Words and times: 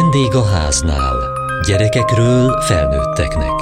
Vendég 0.00 0.34
a 0.34 0.44
háznál. 0.44 1.16
Gyerekekről 1.66 2.60
felnőtteknek. 2.60 3.52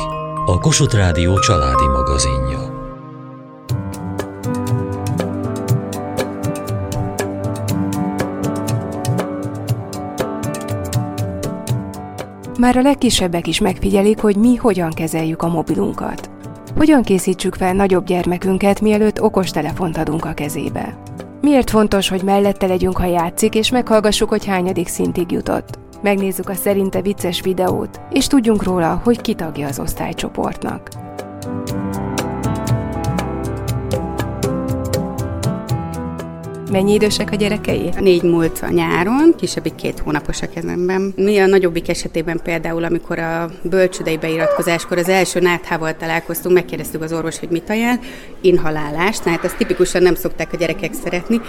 A 0.47 0.59
Kossuth 0.59 0.97
Rádió 0.97 1.39
családi 1.39 1.87
magazinja. 1.87 2.59
Már 12.59 12.77
a 12.77 12.81
legkisebbek 12.81 13.47
is 13.47 13.61
megfigyelik, 13.61 14.21
hogy 14.21 14.37
mi 14.37 14.57
hogyan 14.57 14.91
kezeljük 14.91 15.43
a 15.43 15.49
mobilunkat. 15.49 16.31
Hogyan 16.77 17.03
készítsük 17.03 17.55
fel 17.55 17.73
nagyobb 17.73 18.05
gyermekünket, 18.05 18.81
mielőtt 18.81 19.23
okos 19.23 19.51
telefont 19.51 19.97
adunk 19.97 20.25
a 20.25 20.33
kezébe. 20.33 20.99
Miért 21.41 21.71
fontos, 21.71 22.09
hogy 22.09 22.23
mellette 22.23 22.67
legyünk, 22.67 22.97
ha 22.97 23.07
játszik, 23.07 23.55
és 23.55 23.71
meghallgassuk, 23.71 24.29
hogy 24.29 24.47
hányadik 24.47 24.89
szintig 24.89 25.31
jutott. 25.31 25.81
Megnézzük 26.03 26.49
a 26.49 26.55
szerinte 26.55 27.03
vicces 27.03 27.41
videót, 27.41 28.01
és 28.11 28.27
tudjunk 28.27 28.63
róla, 28.63 29.01
hogy 29.05 29.21
ki 29.21 29.35
tagja 29.35 29.67
az 29.67 29.79
osztálycsoportnak. 29.79 31.12
Mennyi 36.73 36.93
idősek 36.93 37.31
a 37.31 37.37
gyerekei? 37.37 37.89
Négy 38.01 38.23
múlt 38.23 38.59
a 38.63 38.71
nyáron, 38.71 39.35
kisebbik 39.37 39.75
két 39.75 39.99
hónapos 39.99 40.43
a 40.43 40.49
kezemben. 40.49 41.13
Mi 41.17 41.39
a 41.39 41.47
nagyobbik 41.47 41.89
esetében 41.89 42.41
például, 42.43 42.85
amikor 42.85 43.19
a 43.19 43.51
bölcsődei 43.63 44.17
beiratkozáskor 44.17 44.99
az 44.99 45.09
első 45.09 45.41
náthával 45.41 45.97
találkoztunk, 45.97 46.55
megkérdeztük 46.55 47.03
az 47.03 47.13
orvos, 47.13 47.39
hogy 47.39 47.49
mit 47.49 47.71
ajánl, 47.71 48.01
inhalálást, 48.41 49.23
hát 49.23 49.45
ezt 49.45 49.57
tipikusan 49.57 50.03
nem 50.03 50.15
szokták 50.15 50.53
a 50.53 50.57
gyerekek 50.57 50.93
szeretni, 51.05 51.41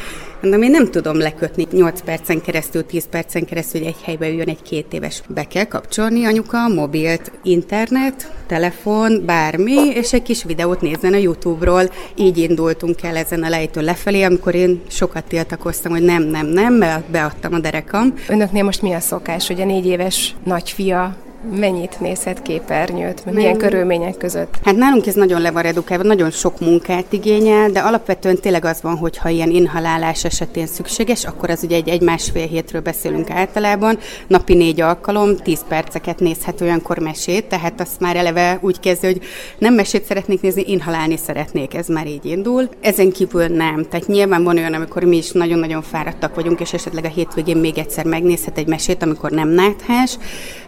de 0.42 0.58
én 0.58 0.72
nem 0.72 0.92
tudom 0.92 1.18
lekötni 1.18 1.68
8 1.72 2.02
percen 2.02 2.42
keresztül, 2.42 2.86
10 2.86 3.08
percen 3.10 3.46
keresztül, 3.46 3.82
hogy 3.82 3.90
egy 3.90 4.04
helybe 4.04 4.30
üljön 4.30 4.48
egy 4.48 4.62
két 4.62 4.94
éves. 4.94 5.22
Be 5.28 5.44
kell 5.44 5.66
kapcsolni 5.66 6.26
anyuka, 6.26 6.68
mobilt, 6.68 7.32
internet, 7.44 8.32
telefon, 8.48 9.24
bármi, 9.26 9.88
és 9.88 10.14
egy 10.14 10.22
kis 10.22 10.44
videót 10.44 10.82
nézzen 10.82 11.14
a 11.14 11.18
YouTube-ról. 11.18 11.90
Így 12.16 12.38
indultunk 12.38 13.04
el 13.04 13.16
ezen 13.16 13.44
a 13.44 13.50
lejtő 13.50 13.82
lefelé, 13.82 14.22
amikor 14.22 14.56
én 14.56 14.82
sokat 15.14 15.30
tiltakoztam, 15.30 15.92
hogy 15.92 16.04
nem, 16.04 16.24
nem, 16.24 16.46
nem, 16.46 16.84
beadtam 17.12 17.54
a 17.54 17.60
derekam. 17.60 18.14
Önöknél 18.28 18.64
most 18.64 18.82
mi 18.82 18.94
a 18.94 19.00
szokás, 19.00 19.48
hogy 19.48 19.62
a 19.62 19.66
négy 19.66 19.86
éves 19.86 20.36
nagyfia 20.44 21.16
mennyit 21.52 22.00
nézhet 22.00 22.42
képernyőt, 22.42 23.26
milyen 23.26 23.58
Nem. 23.58 23.70
körülmények 23.70 24.18
között? 24.18 24.56
Hát 24.64 24.76
nálunk 24.76 25.08
ez 25.08 25.14
nagyon 25.14 25.42
le 25.42 25.52
van 25.52 25.62
redukálva, 25.62 26.04
nagyon 26.04 26.32
sok 26.32 26.60
munkát 26.60 27.06
igényel, 27.10 27.70
de 27.70 27.80
alapvetően 27.80 28.40
tényleg 28.40 28.66
az 28.66 28.82
van, 28.82 28.98
hogy 28.98 29.18
ha 29.18 29.30
ilyen 29.30 29.50
inhalálás 29.50 30.24
esetén 30.24 30.68
szükséges, 30.68 31.26
akkor 31.26 31.50
az 31.50 31.64
ugye 31.64 31.76
egy, 31.76 31.90
egy 31.90 32.02
másfél 32.02 32.48
hétről 32.48 32.82
beszélünk 32.82 33.30
általában, 33.30 33.98
napi 34.28 34.54
négy 34.54 34.82
alkalom, 34.82 35.38
tíz 35.38 35.66
perceket 35.68 36.20
nézhet 36.20 36.62
olyankor 36.62 37.00
mesét, 37.00 37.46
tehát 37.46 37.82
azt 37.82 38.00
már 38.00 38.16
eleve 38.16 38.58
úgy 38.62 38.80
kezdő, 38.80 39.08
hogy 39.08 39.22
nem 39.58 39.74
mesét 39.74 40.06
szeretnék 40.06 40.42
nézni, 40.42 40.64
inhalálni 40.68 41.18
szeretnék, 41.18 41.74
ez 41.74 41.88
már 41.88 42.08
így 42.08 42.26
indul. 42.26 42.70
Ezen 42.82 43.12
kívül 43.12 43.48
nem. 43.48 43.86
Tehát 43.90 44.08
nyilván 44.08 44.44
van 44.44 44.58
olyan, 44.58 44.74
amikor 44.74 45.04
mi 45.04 45.18
is 45.18 45.32
nagyon-nagyon 45.32 45.82
fáradtak 45.82 46.36
vagyunk, 46.36 46.60
és 46.60 46.74
esetleg 46.74 47.06
a 47.06 47.08
hétvégén 47.08 47.58
még 47.58 47.78
egyszer 47.78 48.06
megnézhet 48.06 48.58
egy 48.58 48.68
mesét, 48.68 49.04
amikor 49.04 49.32
nem 49.32 49.50
náthás, 49.50 50.18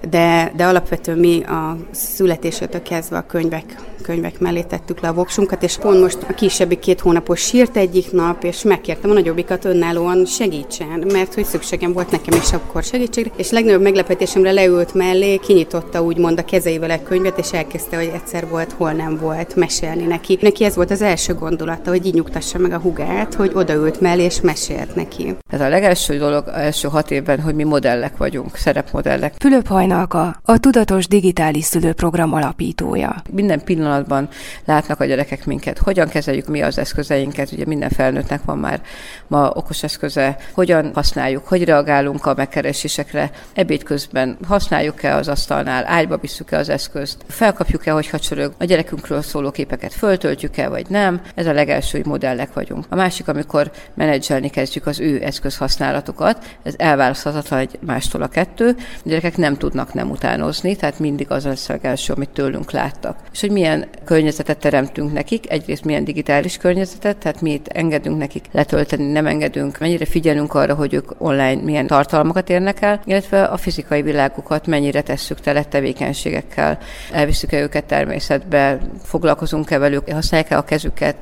de, 0.09 0.51
de 0.55 0.64
alapvetően 0.67 1.17
mi 1.17 1.43
a 1.43 1.77
születésétől 1.91 2.81
kezdve 2.81 3.17
a 3.17 3.25
könyvek, 3.25 3.75
könyvek 4.01 4.39
mellé 4.39 4.61
tettük 4.61 4.99
le 4.99 5.07
a 5.07 5.13
voksunkat, 5.13 5.63
és 5.63 5.77
pont 5.77 6.01
most 6.01 6.17
a 6.29 6.33
kisebbik 6.33 6.79
két 6.79 6.99
hónapos 6.99 7.41
sírt 7.41 7.77
egyik 7.77 8.11
nap, 8.11 8.43
és 8.43 8.63
megkértem 8.63 9.09
a 9.09 9.13
nagyobbikat 9.13 9.65
önállóan 9.65 10.25
segítsen, 10.25 11.03
mert 11.11 11.33
hogy 11.33 11.45
szükségem 11.45 11.93
volt 11.93 12.11
nekem 12.11 12.39
is 12.43 12.53
akkor 12.53 12.83
segítségre, 12.83 13.31
és 13.37 13.51
legnagyobb 13.51 13.81
meglepetésemre 13.81 14.51
leült 14.51 14.93
mellé, 14.93 15.37
kinyitotta 15.37 16.03
úgymond 16.03 16.39
a 16.39 16.45
kezeivel 16.45 16.91
egy 16.91 17.03
könyvet, 17.03 17.37
és 17.37 17.53
elkezdte, 17.53 17.95
hogy 17.95 18.11
egyszer 18.13 18.47
volt, 18.47 18.71
hol 18.71 18.91
nem 18.91 19.17
volt, 19.17 19.55
mesélni 19.55 20.03
neki. 20.05 20.37
Neki 20.41 20.63
ez 20.63 20.75
volt 20.75 20.91
az 20.91 21.01
első 21.01 21.33
gondolata, 21.33 21.89
hogy 21.89 22.05
így 22.05 22.13
nyugtassa 22.13 22.57
meg 22.57 22.71
a 22.71 22.79
hugát, 22.79 23.33
hogy 23.33 23.51
odaült 23.53 24.01
mellé, 24.01 24.23
és 24.23 24.41
mesélt 24.41 24.95
neki. 24.95 25.35
Ez 25.49 25.61
a 25.61 25.69
legelső 25.69 26.17
dolog, 26.17 26.43
első 26.53 26.87
hat 26.87 27.11
évben, 27.11 27.39
hogy 27.39 27.55
mi 27.55 27.63
modellek 27.63 28.17
vagyunk, 28.17 28.55
szerepmodellek. 28.55 29.33
Fülöp 29.39 29.67
Hajnalka, 29.67 30.39
a 30.43 30.54
Tudatos 30.57 31.07
Digitális 31.07 31.65
Szülőprogram 31.65 32.33
alapítója. 32.33 33.21
Minden 33.31 33.63
pillanatban 33.63 34.29
látnak 34.65 34.99
a 34.99 35.05
gyerekek 35.05 35.45
minket, 35.45 35.77
hogyan 35.77 36.07
kezeljük 36.07 36.47
mi 36.47 36.61
az 36.61 36.77
eszközeinket, 36.77 37.51
ugye 37.51 37.63
minden 37.65 37.89
felnőttnek 37.89 38.43
van 38.45 38.57
már 38.57 38.81
ma 39.27 39.49
okos 39.53 39.83
eszköze, 39.83 40.37
hogyan 40.53 40.91
használjuk, 40.93 41.47
hogy 41.47 41.63
reagálunk 41.63 42.25
a 42.25 42.33
megkeresésekre, 42.37 43.31
ebéd 43.53 43.83
közben 43.83 44.37
használjuk-e 44.47 45.15
az 45.15 45.27
asztalnál, 45.27 45.85
ágyba 45.87 46.17
visszük-e 46.17 46.57
az 46.57 46.69
eszközt, 46.69 47.17
felkapjuk-e, 47.27 47.91
hogy 47.91 48.09
csörög, 48.19 48.53
a 48.57 48.63
gyerekünkről 48.63 49.21
szóló 49.21 49.51
képeket 49.51 49.93
föltöltjük-e, 49.93 50.69
vagy 50.69 50.85
nem. 50.89 51.21
Ez 51.35 51.45
a 51.47 51.53
legelső, 51.53 51.97
hogy 51.97 52.07
modellek 52.07 52.53
vagyunk. 52.53 52.85
A 52.89 52.95
másik, 52.95 53.27
amikor 53.27 53.71
menedzselni 53.93 54.49
kezdjük 54.49 54.85
az 54.85 54.99
ő 54.99 55.23
eszközhasználatukat, 55.23 56.57
ez 56.63 56.73
elválaszthatatlan 56.77 57.59
egy 57.59 57.79
mástól 57.85 58.21
a 58.21 58.27
kettő. 58.27 58.75
A 58.77 59.01
gyerekek 59.03 59.37
nem 59.37 59.55
tudnak 59.57 59.93
nem 59.93 60.11
utánozni 60.45 60.75
tehát 60.75 60.99
mindig 60.99 61.31
az 61.31 61.45
lesz 61.45 61.69
a 61.69 61.77
első, 61.81 62.13
amit 62.13 62.29
tőlünk 62.29 62.71
láttak. 62.71 63.17
És 63.33 63.41
hogy 63.41 63.51
milyen 63.51 63.87
környezetet 64.03 64.57
teremtünk 64.57 65.13
nekik, 65.13 65.51
egyrészt 65.51 65.85
milyen 65.85 66.03
digitális 66.03 66.57
környezetet, 66.57 67.17
tehát 67.17 67.41
mi 67.41 67.51
itt 67.51 67.67
engedünk 67.67 68.17
nekik 68.17 68.45
letölteni, 68.51 69.11
nem 69.11 69.25
engedünk, 69.25 69.79
mennyire 69.79 70.05
figyelünk 70.05 70.53
arra, 70.53 70.73
hogy 70.73 70.93
ők 70.93 71.11
online 71.17 71.61
milyen 71.61 71.87
tartalmakat 71.87 72.49
érnek 72.49 72.81
el, 72.81 73.01
illetve 73.05 73.43
a 73.43 73.57
fizikai 73.57 74.01
világukat 74.01 74.67
mennyire 74.67 75.01
tesszük 75.01 75.39
tele 75.39 75.63
tevékenységekkel, 75.63 76.77
elviszük-e 77.11 77.61
őket 77.61 77.85
természetbe, 77.85 78.79
foglalkozunk-e 79.03 79.77
velük, 79.77 80.11
használják-e 80.11 80.57
a 80.57 80.63
kezüket, 80.63 81.15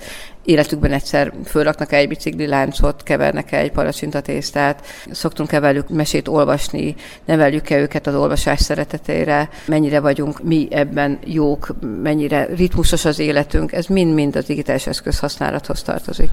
életükben 0.43 0.91
egyszer 0.91 1.33
fölraknak 1.45 1.91
egy 1.91 2.07
bicikli 2.07 2.47
láncot, 2.47 3.03
kevernek 3.03 3.51
egy 3.51 3.71
palacsintatésztát, 3.71 4.85
szoktunk-e 5.11 5.59
velük 5.59 5.89
mesét 5.89 6.27
olvasni, 6.27 6.95
neveljük-e 7.25 7.77
őket 7.77 8.07
az 8.07 8.15
olvasás 8.15 8.59
szeretetére, 8.59 9.49
mennyire 9.67 9.99
vagyunk 9.99 10.43
mi 10.43 10.67
ebben 10.71 11.19
jók, 11.25 11.75
mennyire 12.03 12.45
ritmusos 12.55 13.05
az 13.05 13.19
életünk, 13.19 13.71
ez 13.71 13.85
mind-mind 13.85 14.35
az 14.35 14.45
digitális 14.45 14.87
eszköz 14.87 15.19
használathoz 15.19 15.81
tartozik. 15.81 16.29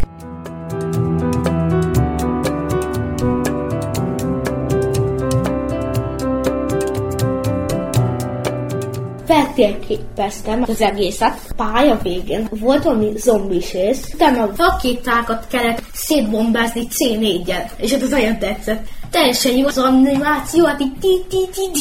Feltérképeztem 9.31 10.63
az 10.63 10.81
egészet. 10.81 11.39
Pálya 11.57 11.99
végén 12.03 12.49
volt 12.51 12.83
valami 12.83 13.13
zombis 13.17 13.73
rész, 13.73 14.11
utána 14.15 14.51
rakétákat 14.57 15.47
kellett 15.47 15.83
szétbombázni 15.93 16.87
C4-jel, 16.91 17.71
és 17.77 17.93
ez 17.93 18.11
nagyon 18.11 18.39
tetszett. 18.39 18.89
Teljesen 19.11 19.57
jó 19.57 19.67
az 19.67 19.79
animáció, 19.79 20.65
hát 20.65 20.81
így 20.81 20.93
ti 21.01 21.25
ti 21.29 21.49
ti 21.53 21.71
ti 21.73 21.81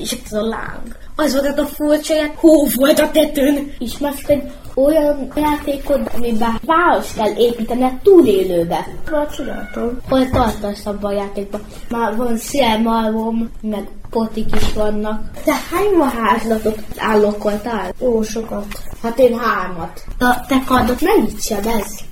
és 0.00 0.16
ez 0.24 0.32
a 0.32 0.42
láng. 0.42 0.96
Az 1.16 1.32
volt 1.32 1.58
a 1.58 1.66
furcsa, 1.66 2.14
hó 2.34 2.66
volt 2.74 2.98
a 2.98 3.10
tetőn. 3.10 3.72
Ismersz 3.78 4.28
egy 4.28 4.42
olyan 4.74 5.32
játékot, 5.36 6.10
amiben 6.16 6.60
város 6.66 7.12
kell 7.14 7.32
építeni 7.36 7.98
túlélőbe. 8.02 8.86
Már 9.10 9.30
csináltam. 9.30 9.98
Hol 10.08 10.30
tartasz 10.30 10.86
abban 10.86 11.10
a 11.10 11.14
játékban? 11.14 11.60
Már 11.90 12.16
van 12.16 12.36
szélmalom, 12.36 13.50
meg 13.60 13.88
potik 14.10 14.54
is 14.56 14.72
vannak. 14.72 15.30
Te 15.44 15.52
hány 15.70 16.22
házlatot 16.22 16.78
állokoltál? 16.96 17.92
Ó, 18.00 18.22
sokat. 18.22 18.66
Hát 19.02 19.18
én 19.18 19.38
hármat. 19.38 20.04
A 20.18 20.46
te 20.48 20.62
kardot 20.66 21.00
mennyit 21.00 21.42
sebez? 21.42 22.04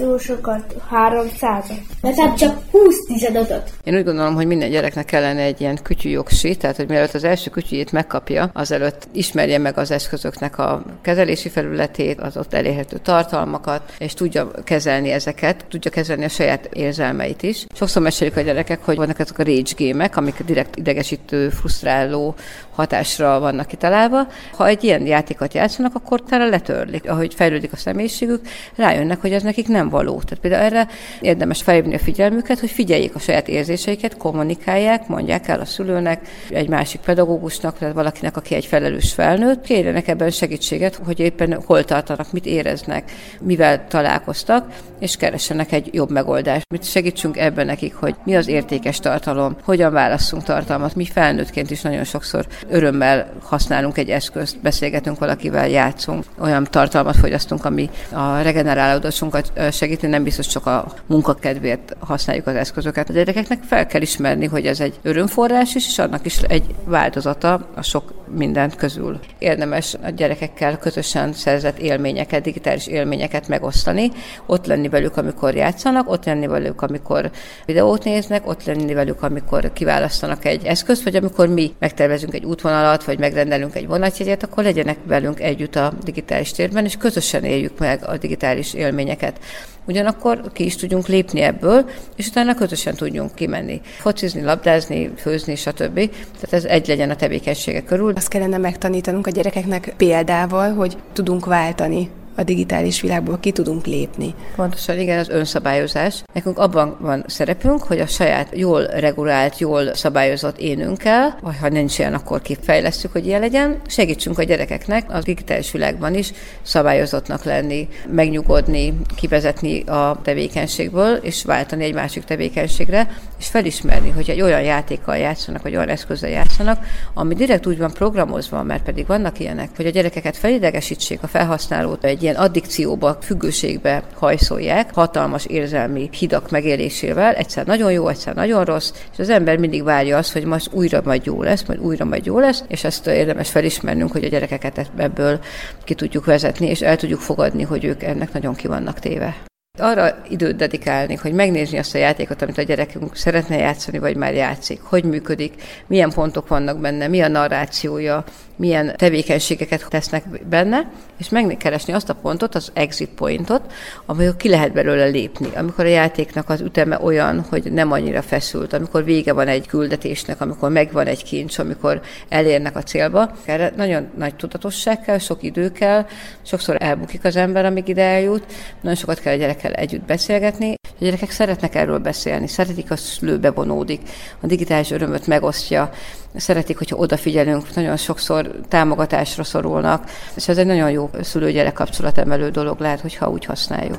Jó 0.00 0.18
sokat, 0.18 0.74
300 0.88 1.64
Nekem 2.00 2.34
csak 2.34 2.58
20 2.70 3.06
15 3.06 3.62
Én 3.84 3.94
úgy 3.94 4.04
gondolom, 4.04 4.34
hogy 4.34 4.46
minden 4.46 4.70
gyereknek 4.70 5.04
kellene 5.04 5.40
egy 5.40 5.60
ilyen 5.60 5.78
jogsi, 6.02 6.56
tehát 6.56 6.76
hogy 6.76 6.88
mielőtt 6.88 7.14
az 7.14 7.24
első 7.24 7.50
kütyüjét 7.50 7.92
megkapja, 7.92 8.50
azelőtt 8.52 9.08
ismerje 9.12 9.58
meg 9.58 9.78
az 9.78 9.90
eszközöknek 9.90 10.58
a 10.58 10.82
kezelési 11.02 11.48
felületét, 11.48 12.20
az 12.20 12.36
ott 12.36 12.54
elérhető 12.54 12.98
tartalmakat, 12.98 13.92
és 13.98 14.14
tudja 14.14 14.50
kezelni 14.64 15.10
ezeket, 15.10 15.64
tudja 15.68 15.90
kezelni 15.90 16.24
a 16.24 16.28
saját 16.28 16.68
érzelmeit 16.72 17.42
is. 17.42 17.66
Sokszor 17.74 18.02
mesélik 18.02 18.36
a 18.36 18.40
gyerekek, 18.40 18.84
hogy 18.84 18.96
vannak 18.96 19.18
ezek 19.18 19.38
a 19.38 19.44
rage 19.44 19.72
gémek, 19.76 20.16
amik 20.16 20.42
direkt 20.44 20.76
idegesítő, 20.76 21.48
frusztráló 21.48 22.34
hatásra 22.70 23.38
vannak 23.40 23.66
kitalálva. 23.66 24.26
Ha 24.52 24.66
egy 24.66 24.84
ilyen 24.84 25.06
játékot 25.06 25.54
játszanak, 25.54 25.94
akkor 25.94 26.22
talán 26.22 26.48
letörlik. 26.48 27.10
Ahogy 27.10 27.34
fejlődik 27.34 27.72
a 27.72 27.76
személyiségük, 27.76 28.40
rájönnek, 28.74 29.20
hogy 29.20 29.32
ez 29.32 29.42
nekik 29.42 29.68
nem 29.68 29.85
nem 29.86 29.98
való. 29.98 30.20
Tehát 30.20 30.38
például 30.40 30.62
erre 30.62 30.88
érdemes 31.20 31.62
felhívni 31.62 31.94
a 31.94 31.98
figyelmüket, 31.98 32.58
hogy 32.58 32.70
figyeljék 32.70 33.14
a 33.14 33.18
saját 33.18 33.48
érzéseiket, 33.48 34.16
kommunikálják, 34.16 35.06
mondják 35.06 35.48
el 35.48 35.60
a 35.60 35.64
szülőnek, 35.64 36.28
egy 36.50 36.68
másik 36.68 37.00
pedagógusnak, 37.00 37.78
tehát 37.78 37.94
valakinek, 37.94 38.36
aki 38.36 38.54
egy 38.54 38.66
felelős 38.66 39.12
felnőtt, 39.12 39.64
kérjenek 39.64 40.08
ebben 40.08 40.30
segítséget, 40.30 41.00
hogy 41.04 41.20
éppen 41.20 41.62
hol 41.64 41.84
tartanak, 41.84 42.32
mit 42.32 42.46
éreznek, 42.46 43.12
mivel 43.40 43.86
találkoztak, 43.88 44.66
és 44.98 45.16
keressenek 45.16 45.72
egy 45.72 45.88
jobb 45.92 46.10
megoldást. 46.10 46.66
Mit 46.68 46.84
segítsünk 46.84 47.36
ebben 47.36 47.66
nekik, 47.66 47.94
hogy 47.94 48.14
mi 48.24 48.36
az 48.36 48.48
értékes 48.48 48.98
tartalom, 48.98 49.56
hogyan 49.62 49.92
válasszunk 49.92 50.42
tartalmat. 50.42 50.94
Mi 50.94 51.04
felnőttként 51.04 51.70
is 51.70 51.82
nagyon 51.82 52.04
sokszor 52.04 52.46
örömmel 52.68 53.32
használunk 53.42 53.98
egy 53.98 54.10
eszközt, 54.10 54.60
beszélgetünk 54.60 55.18
valakivel, 55.18 55.68
játszunk, 55.68 56.24
olyan 56.38 56.66
tartalmat 56.70 57.16
fogyasztunk, 57.16 57.64
ami 57.64 57.90
a 58.12 58.40
regenerálódásunkat 58.40 59.52
segíti, 59.76 60.06
nem 60.06 60.22
biztos 60.22 60.46
csak 60.46 60.66
a 60.66 60.92
munkakedvéért 61.06 61.96
használjuk 61.98 62.46
az 62.46 62.54
eszközöket. 62.54 63.08
A 63.08 63.12
gyerekeknek 63.12 63.62
fel 63.62 63.86
kell 63.86 64.00
ismerni, 64.00 64.46
hogy 64.46 64.66
ez 64.66 64.80
egy 64.80 64.94
örömforrás 65.02 65.74
is, 65.74 65.86
és 65.86 65.98
annak 65.98 66.26
is 66.26 66.38
egy 66.38 66.74
változata 66.84 67.68
a 67.74 67.82
sok 67.82 68.16
mindent 68.34 68.76
közül. 68.76 69.18
Érdemes 69.38 69.96
a 70.02 70.10
gyerekekkel 70.10 70.78
közösen 70.78 71.32
szerzett 71.32 71.78
élményeket, 71.78 72.42
digitális 72.42 72.86
élményeket 72.86 73.48
megosztani, 73.48 74.10
ott 74.46 74.66
lenni 74.66 74.88
velük, 74.88 75.16
amikor 75.16 75.54
játszanak, 75.54 76.10
ott 76.10 76.24
lenni 76.24 76.46
velük, 76.46 76.82
amikor 76.82 77.30
videót 77.66 78.04
néznek, 78.04 78.48
ott 78.48 78.64
lenni 78.64 78.94
velük, 78.94 79.22
amikor 79.22 79.72
kiválasztanak 79.72 80.44
egy 80.44 80.64
eszközt, 80.64 81.02
vagy 81.02 81.16
amikor 81.16 81.48
mi 81.48 81.74
megtervezünk 81.78 82.34
egy 82.34 82.44
útvonalat, 82.44 83.04
vagy 83.04 83.18
megrendelünk 83.18 83.74
egy 83.74 83.86
vonatjegyet, 83.86 84.42
akkor 84.42 84.64
legyenek 84.64 84.98
velünk 85.06 85.40
együtt 85.40 85.76
a 85.76 85.92
digitális 86.04 86.52
térben, 86.52 86.84
és 86.84 86.96
közösen 86.96 87.44
éljük 87.44 87.78
meg 87.78 88.04
a 88.04 88.16
digitális 88.16 88.74
élményeket. 88.74 89.40
Ugyanakkor 89.84 90.52
ki 90.52 90.64
is 90.64 90.76
tudjunk 90.76 91.06
lépni 91.06 91.40
ebből, 91.40 91.88
és 92.16 92.26
utána 92.26 92.54
közösen 92.54 92.94
tudjunk 92.94 93.34
kimenni. 93.34 93.80
Focizni, 93.98 94.42
labdázni, 94.42 95.12
főzni, 95.16 95.56
stb. 95.56 95.94
Tehát 95.94 96.52
ez 96.52 96.64
egy 96.64 96.86
legyen 96.86 97.10
a 97.10 97.16
tevékenysége 97.16 97.82
körül. 97.82 98.12
Azt 98.16 98.28
kellene 98.28 98.58
megtanítanunk 98.58 99.26
a 99.26 99.30
gyerekeknek 99.30 99.94
példával, 99.96 100.74
hogy 100.74 100.96
tudunk 101.12 101.46
váltani 101.46 102.10
a 102.36 102.42
digitális 102.42 103.00
világból 103.00 103.38
ki 103.40 103.50
tudunk 103.50 103.86
lépni. 103.86 104.34
Pontosan, 104.56 104.98
igen, 104.98 105.18
az 105.18 105.28
önszabályozás. 105.28 106.22
Nekünk 106.32 106.58
abban 106.58 106.96
van 107.00 107.24
szerepünk, 107.26 107.82
hogy 107.82 108.00
a 108.00 108.06
saját 108.06 108.48
jól 108.54 108.86
regulált, 108.86 109.58
jól 109.58 109.94
szabályozott 109.94 110.58
énünkkel, 110.58 111.38
vagy 111.40 111.58
ha 111.60 111.68
nincs 111.68 111.98
ilyen, 111.98 112.14
akkor 112.14 112.42
kifejlesztjük, 112.42 113.12
hogy 113.12 113.26
ilyen 113.26 113.40
legyen, 113.40 113.80
segítsünk 113.86 114.38
a 114.38 114.42
gyerekeknek 114.42 115.12
a 115.12 115.20
digitális 115.20 115.72
világban 115.72 116.14
is 116.14 116.32
szabályozottnak 116.62 117.44
lenni, 117.44 117.88
megnyugodni, 118.12 118.98
kivezetni 119.16 119.80
a 119.80 120.20
tevékenységből, 120.22 121.14
és 121.14 121.44
váltani 121.44 121.84
egy 121.84 121.94
másik 121.94 122.24
tevékenységre, 122.24 123.08
és 123.38 123.46
felismerni, 123.46 124.10
hogy 124.10 124.30
egy 124.30 124.40
olyan 124.40 124.62
játékkal 124.62 125.16
játszanak, 125.16 125.62
vagy 125.62 125.76
olyan 125.76 125.88
eszközzel 125.88 126.30
játszanak, 126.30 126.84
ami 127.14 127.34
direkt 127.34 127.66
úgy 127.66 127.78
van 127.78 127.92
programozva, 127.92 128.62
mert 128.62 128.82
pedig 128.82 129.06
vannak 129.06 129.40
ilyenek, 129.40 129.68
hogy 129.76 129.86
a 129.86 129.90
gyerekeket 129.90 130.36
felidegesítsék 130.36 131.22
a 131.22 131.26
felhasználót 131.26 132.04
egy 132.04 132.22
ilyen 132.22 132.34
addikcióba, 132.34 133.18
függőségbe 133.22 134.02
hajszolják, 134.14 134.94
hatalmas 134.94 135.44
érzelmi 135.46 136.08
hidak 136.12 136.50
megélésével, 136.50 137.34
egyszer 137.34 137.66
nagyon 137.66 137.92
jó, 137.92 138.08
egyszer 138.08 138.34
nagyon 138.34 138.64
rossz, 138.64 138.92
és 139.12 139.18
az 139.18 139.30
ember 139.30 139.56
mindig 139.56 139.82
várja 139.82 140.16
azt, 140.16 140.32
hogy 140.32 140.44
most 140.44 140.72
újra 140.72 141.00
majd 141.04 141.24
jó 141.24 141.42
lesz, 141.42 141.64
majd 141.66 141.80
újra 141.80 142.04
majd 142.04 142.26
jó 142.26 142.38
lesz, 142.38 142.64
és 142.68 142.84
ezt 142.84 143.06
érdemes 143.06 143.50
felismernünk, 143.50 144.12
hogy 144.12 144.24
a 144.24 144.28
gyerekeket 144.28 144.90
ebből 144.96 145.40
ki 145.84 145.94
tudjuk 145.94 146.24
vezetni, 146.24 146.66
és 146.66 146.80
el 146.80 146.96
tudjuk 146.96 147.20
fogadni, 147.20 147.62
hogy 147.62 147.84
ők 147.84 148.02
ennek 148.02 148.32
nagyon 148.32 148.54
ki 148.54 148.66
vannak 148.66 148.98
téve. 148.98 149.45
Arra 149.78 150.16
időt 150.28 150.56
dedikálni, 150.56 151.14
hogy 151.14 151.32
megnézni 151.32 151.78
azt 151.78 151.94
a 151.94 151.98
játékot, 151.98 152.42
amit 152.42 152.58
a 152.58 152.62
gyerekünk 152.62 153.16
szeretne 153.16 153.56
játszani, 153.56 153.98
vagy 153.98 154.16
már 154.16 154.34
játszik, 154.34 154.80
hogy 154.82 155.04
működik, 155.04 155.62
milyen 155.86 156.10
pontok 156.10 156.48
vannak 156.48 156.78
benne, 156.78 157.08
mi 157.08 157.20
a 157.20 157.28
narrációja, 157.28 158.24
milyen 158.56 158.94
tevékenységeket 158.96 159.86
tesznek 159.88 160.24
benne, 160.48 160.90
és 161.18 161.28
megkeresni 161.28 161.92
azt 161.92 162.08
a 162.08 162.14
pontot, 162.14 162.54
az 162.54 162.70
exit 162.72 163.08
pointot, 163.08 163.72
amikor 164.06 164.36
ki 164.36 164.48
lehet 164.48 164.72
belőle 164.72 165.04
lépni, 165.04 165.48
amikor 165.54 165.84
a 165.84 165.88
játéknak 165.88 166.48
az 166.48 166.60
üteme 166.60 166.98
olyan, 167.00 167.46
hogy 167.48 167.72
nem 167.72 167.92
annyira 167.92 168.22
feszült, 168.22 168.72
amikor 168.72 169.04
vége 169.04 169.32
van 169.32 169.48
egy 169.48 169.66
küldetésnek, 169.66 170.40
amikor 170.40 170.70
megvan 170.70 171.06
egy 171.06 171.24
kincs, 171.24 171.58
amikor 171.58 172.00
elérnek 172.28 172.76
a 172.76 172.82
célba. 172.82 173.30
Erre 173.44 173.72
nagyon 173.76 174.06
nagy 174.16 174.34
tudatosság 174.34 175.00
kell, 175.00 175.18
sok 175.18 175.42
idő 175.42 175.72
kell, 175.72 176.06
sokszor 176.42 176.76
elbukik 176.78 177.24
az 177.24 177.36
ember, 177.36 177.64
amíg 177.64 177.88
ide 177.88 178.02
eljut, 178.02 178.44
nagyon 178.80 178.96
sokat 178.96 179.20
kell 179.20 179.34
a 179.34 179.36
gyerekkel 179.36 179.72
együtt 179.72 180.04
beszélgetni. 180.04 180.74
A 180.88 181.04
gyerekek 181.04 181.30
szeretnek 181.30 181.74
erről 181.74 181.98
beszélni, 181.98 182.48
szeretik, 182.48 182.90
a 182.90 182.96
szülő 182.96 183.38
bevonódik, 183.38 184.00
a 184.40 184.46
digitális 184.46 184.90
örömöt 184.90 185.26
megosztja, 185.26 185.90
szeretik, 186.36 186.78
hogyha 186.78 186.96
odafigyelünk, 186.96 187.74
nagyon 187.74 187.96
sokszor 187.96 188.50
támogatásra 188.68 189.44
szorulnak, 189.44 190.10
és 190.34 190.48
ez 190.48 190.58
egy 190.58 190.66
nagyon 190.66 190.90
jó 190.90 191.10
szülő-gyerek 191.20 191.72
kapcsolatemelő 191.72 192.50
dolog 192.50 192.80
lehet, 192.80 193.00
hogyha 193.00 193.30
úgy 193.30 193.44
használjuk. 193.44 193.98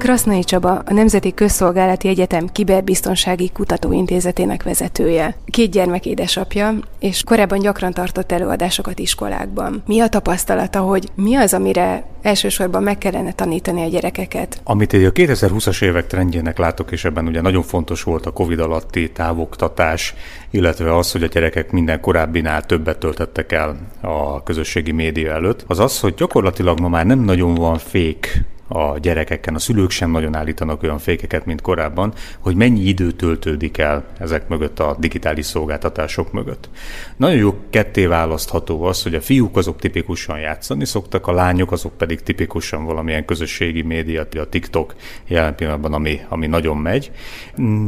Krasznai 0.00 0.44
Csaba, 0.44 0.82
a 0.86 0.92
Nemzeti 0.92 1.34
Közszolgálati 1.34 2.08
Egyetem 2.08 2.46
Kiberbiztonsági 2.46 3.50
Kutatóintézetének 3.52 4.62
vezetője. 4.62 5.36
Két 5.46 5.70
gyermek 5.70 6.06
édesapja, 6.06 6.74
és 6.98 7.24
korábban 7.24 7.58
gyakran 7.58 7.92
tartott 7.92 8.32
előadásokat 8.32 8.98
iskolákban. 8.98 9.82
Mi 9.86 10.00
a 10.00 10.08
tapasztalata, 10.08 10.80
hogy 10.80 11.08
mi 11.14 11.34
az, 11.34 11.54
amire 11.54 12.04
elsősorban 12.22 12.82
meg 12.82 12.98
kellene 12.98 13.32
tanítani 13.32 13.82
a 13.82 13.88
gyerekeket? 13.88 14.60
Amit 14.64 14.92
a 14.92 14.96
2020-as 14.96 15.82
évek 15.82 16.06
trendjének 16.06 16.58
látok, 16.58 16.90
és 16.90 17.04
ebben 17.04 17.26
ugye 17.26 17.40
nagyon 17.40 17.62
fontos 17.62 18.02
volt 18.02 18.26
a 18.26 18.30
Covid 18.30 18.58
alatti 18.58 19.10
távoktatás, 19.12 20.14
illetve 20.50 20.96
az, 20.96 21.12
hogy 21.12 21.22
a 21.22 21.26
gyerekek 21.26 21.70
minden 21.70 22.00
korábbinál 22.00 22.66
többet 22.66 22.98
töltöttek 22.98 23.52
el 23.52 23.76
a 24.00 24.42
közösségi 24.42 24.92
média 24.92 25.32
előtt, 25.32 25.64
az 25.66 25.78
az, 25.78 26.00
hogy 26.00 26.14
gyakorlatilag 26.14 26.80
ma 26.80 26.88
már 26.88 27.06
nem 27.06 27.20
nagyon 27.20 27.54
van 27.54 27.78
fék 27.78 28.44
a 28.72 28.98
gyerekeken, 28.98 29.54
a 29.54 29.58
szülők 29.58 29.90
sem 29.90 30.10
nagyon 30.10 30.34
állítanak 30.34 30.82
olyan 30.82 30.98
fékeket, 30.98 31.46
mint 31.46 31.60
korábban, 31.60 32.12
hogy 32.38 32.54
mennyi 32.54 32.80
idő 32.80 33.10
töltődik 33.10 33.78
el 33.78 34.04
ezek 34.18 34.48
mögött 34.48 34.78
a 34.78 34.96
digitális 34.98 35.46
szolgáltatások 35.46 36.32
mögött. 36.32 36.68
Nagyon 37.16 37.36
jó 37.36 37.54
ketté 37.70 38.06
választható 38.06 38.82
az, 38.82 39.02
hogy 39.02 39.14
a 39.14 39.20
fiúk 39.20 39.56
azok 39.56 39.78
tipikusan 39.78 40.38
játszani 40.38 40.84
szoktak, 40.84 41.26
a 41.26 41.32
lányok 41.32 41.72
azok 41.72 41.96
pedig 41.96 42.22
tipikusan 42.22 42.84
valamilyen 42.84 43.24
közösségi 43.24 43.82
média, 43.82 44.26
a 44.34 44.48
TikTok 44.48 44.94
jelen 45.26 45.54
pillanatban, 45.54 45.92
ami, 45.92 46.20
ami 46.28 46.46
nagyon 46.46 46.76
megy. 46.76 47.10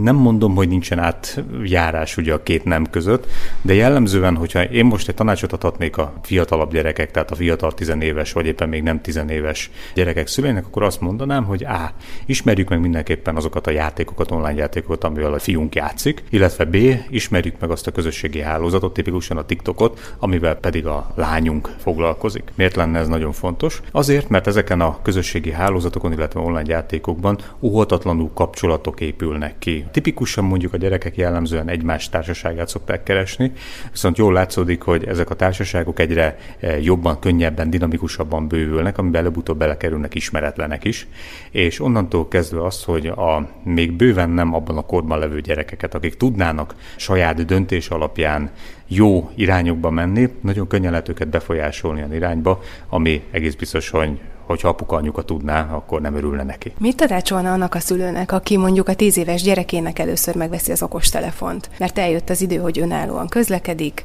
Nem 0.03 0.17
mondom, 0.17 0.55
hogy 0.55 0.69
nincsen 0.69 0.99
átjárás 0.99 2.17
ugye 2.17 2.33
a 2.33 2.43
két 2.43 2.65
nem 2.65 2.87
között, 2.91 3.27
de 3.63 3.75
jellemzően, 3.75 4.37
hogyha 4.37 4.63
én 4.63 4.85
most 4.85 5.09
egy 5.09 5.15
tanácsot 5.15 5.53
adhatnék 5.53 5.97
a 5.97 6.13
fiatalabb 6.23 6.73
gyerekek, 6.73 7.11
tehát 7.11 7.31
a 7.31 7.35
fiatal 7.35 7.75
tizenéves, 7.75 8.33
vagy 8.33 8.47
éppen 8.47 8.69
még 8.69 8.83
nem 8.83 9.01
tizenéves 9.01 9.71
gyerekek 9.95 10.27
szüleinek, 10.27 10.71
akkor 10.73 10.85
azt 10.85 11.01
mondanám, 11.01 11.45
hogy 11.45 11.65
A. 11.65 11.93
Ismerjük 12.27 12.69
meg 12.69 12.81
mindenképpen 12.81 13.37
azokat 13.37 13.67
a 13.67 13.71
játékokat, 13.71 14.31
online 14.31 14.55
játékokat, 14.55 15.05
amivel 15.05 15.33
a 15.33 15.39
fiunk 15.39 15.75
játszik, 15.75 16.23
illetve 16.31 16.65
B. 16.65 16.77
Ismerjük 17.11 17.61
meg 17.61 17.71
azt 17.71 17.87
a 17.87 17.91
közösségi 17.91 18.41
hálózatot, 18.41 18.93
tipikusan 18.93 19.37
a 19.37 19.45
TikTokot, 19.45 20.15
amivel 20.19 20.55
pedig 20.55 20.87
a 20.87 21.13
lányunk 21.15 21.71
foglalkozik. 21.79 22.53
Miért 22.55 22.77
lenne 22.77 22.99
ez 22.99 23.09
nagyon 23.09 23.33
fontos? 23.33 23.83
Azért, 23.91 24.29
mert 24.29 24.47
ezeken 24.47 24.81
a 24.81 24.99
közösségi 25.03 25.51
hálózatokon, 25.51 26.13
illetve 26.13 26.41
online 26.41 26.63
játékokban 26.67 27.39
óhatatlanul 27.61 28.31
kapcsolatok 28.35 29.01
épülnek 29.01 29.59
ki. 29.59 29.85
Tipikusan 29.91 30.45
mondjuk 30.45 30.73
a 30.73 30.77
gyerekek 30.77 31.17
jellemzően 31.17 31.69
egymás 31.69 32.09
társaságát 32.09 32.69
szokták 32.69 33.03
keresni, 33.03 33.53
viszont 33.91 34.19
jól 34.19 34.33
látszódik, 34.33 34.83
hogy 34.83 35.05
ezek 35.05 35.31
a 35.31 35.35
társaságok 35.35 35.99
egyre 35.99 36.39
eh, 36.61 36.85
jobban, 36.85 37.19
könnyebben, 37.19 37.71
dinamikusabban 37.71 38.49
bővülnek, 38.49 38.99
amiben 38.99 39.21
előbb-utóbb 39.21 39.59
belekerülnek 39.59 40.15
ismeretlen 40.15 40.62
ismeretlenek 40.63 40.85
is, 40.85 41.07
és 41.51 41.81
onnantól 41.81 42.29
kezdve 42.29 42.65
azt, 42.65 42.85
hogy 42.85 43.07
a 43.07 43.49
még 43.65 43.93
bőven 43.93 44.31
nem 44.31 44.55
abban 44.55 44.77
a 44.77 44.83
korban 44.83 45.19
levő 45.19 45.41
gyerekeket, 45.41 45.95
akik 45.95 46.17
tudnának 46.17 46.75
saját 46.97 47.45
döntés 47.45 47.89
alapján 47.89 48.51
jó 48.87 49.31
irányokba 49.35 49.91
menni, 49.91 50.29
nagyon 50.41 50.67
könnyen 50.67 50.91
lehet 50.91 51.09
őket 51.09 51.29
befolyásolni 51.29 51.99
olyan 51.99 52.15
irányba, 52.15 52.61
ami 52.89 53.23
egész 53.31 53.55
biztos, 53.55 53.91
hogy 53.91 54.21
hogyha 54.43 54.69
apuka 54.69 54.97
anyuka 54.97 55.23
tudná, 55.23 55.73
akkor 55.73 56.01
nem 56.01 56.15
örülne 56.15 56.43
neki. 56.43 56.73
Mit 56.79 56.97
tanácsolna 56.97 57.53
annak 57.53 57.75
a 57.75 57.79
szülőnek, 57.79 58.33
aki 58.33 58.57
mondjuk 58.57 58.89
a 58.89 58.95
tíz 58.95 59.17
éves 59.17 59.43
gyerekének 59.43 59.99
először 59.99 60.35
megveszi 60.35 60.73
az 60.73 60.83
okostelefont, 60.83 61.71
mert 61.79 61.99
eljött 61.99 62.31
az 62.31 62.41
idő, 62.41 62.57
hogy 62.57 62.79
önállóan 62.79 63.29
közlekedik, 63.29 64.05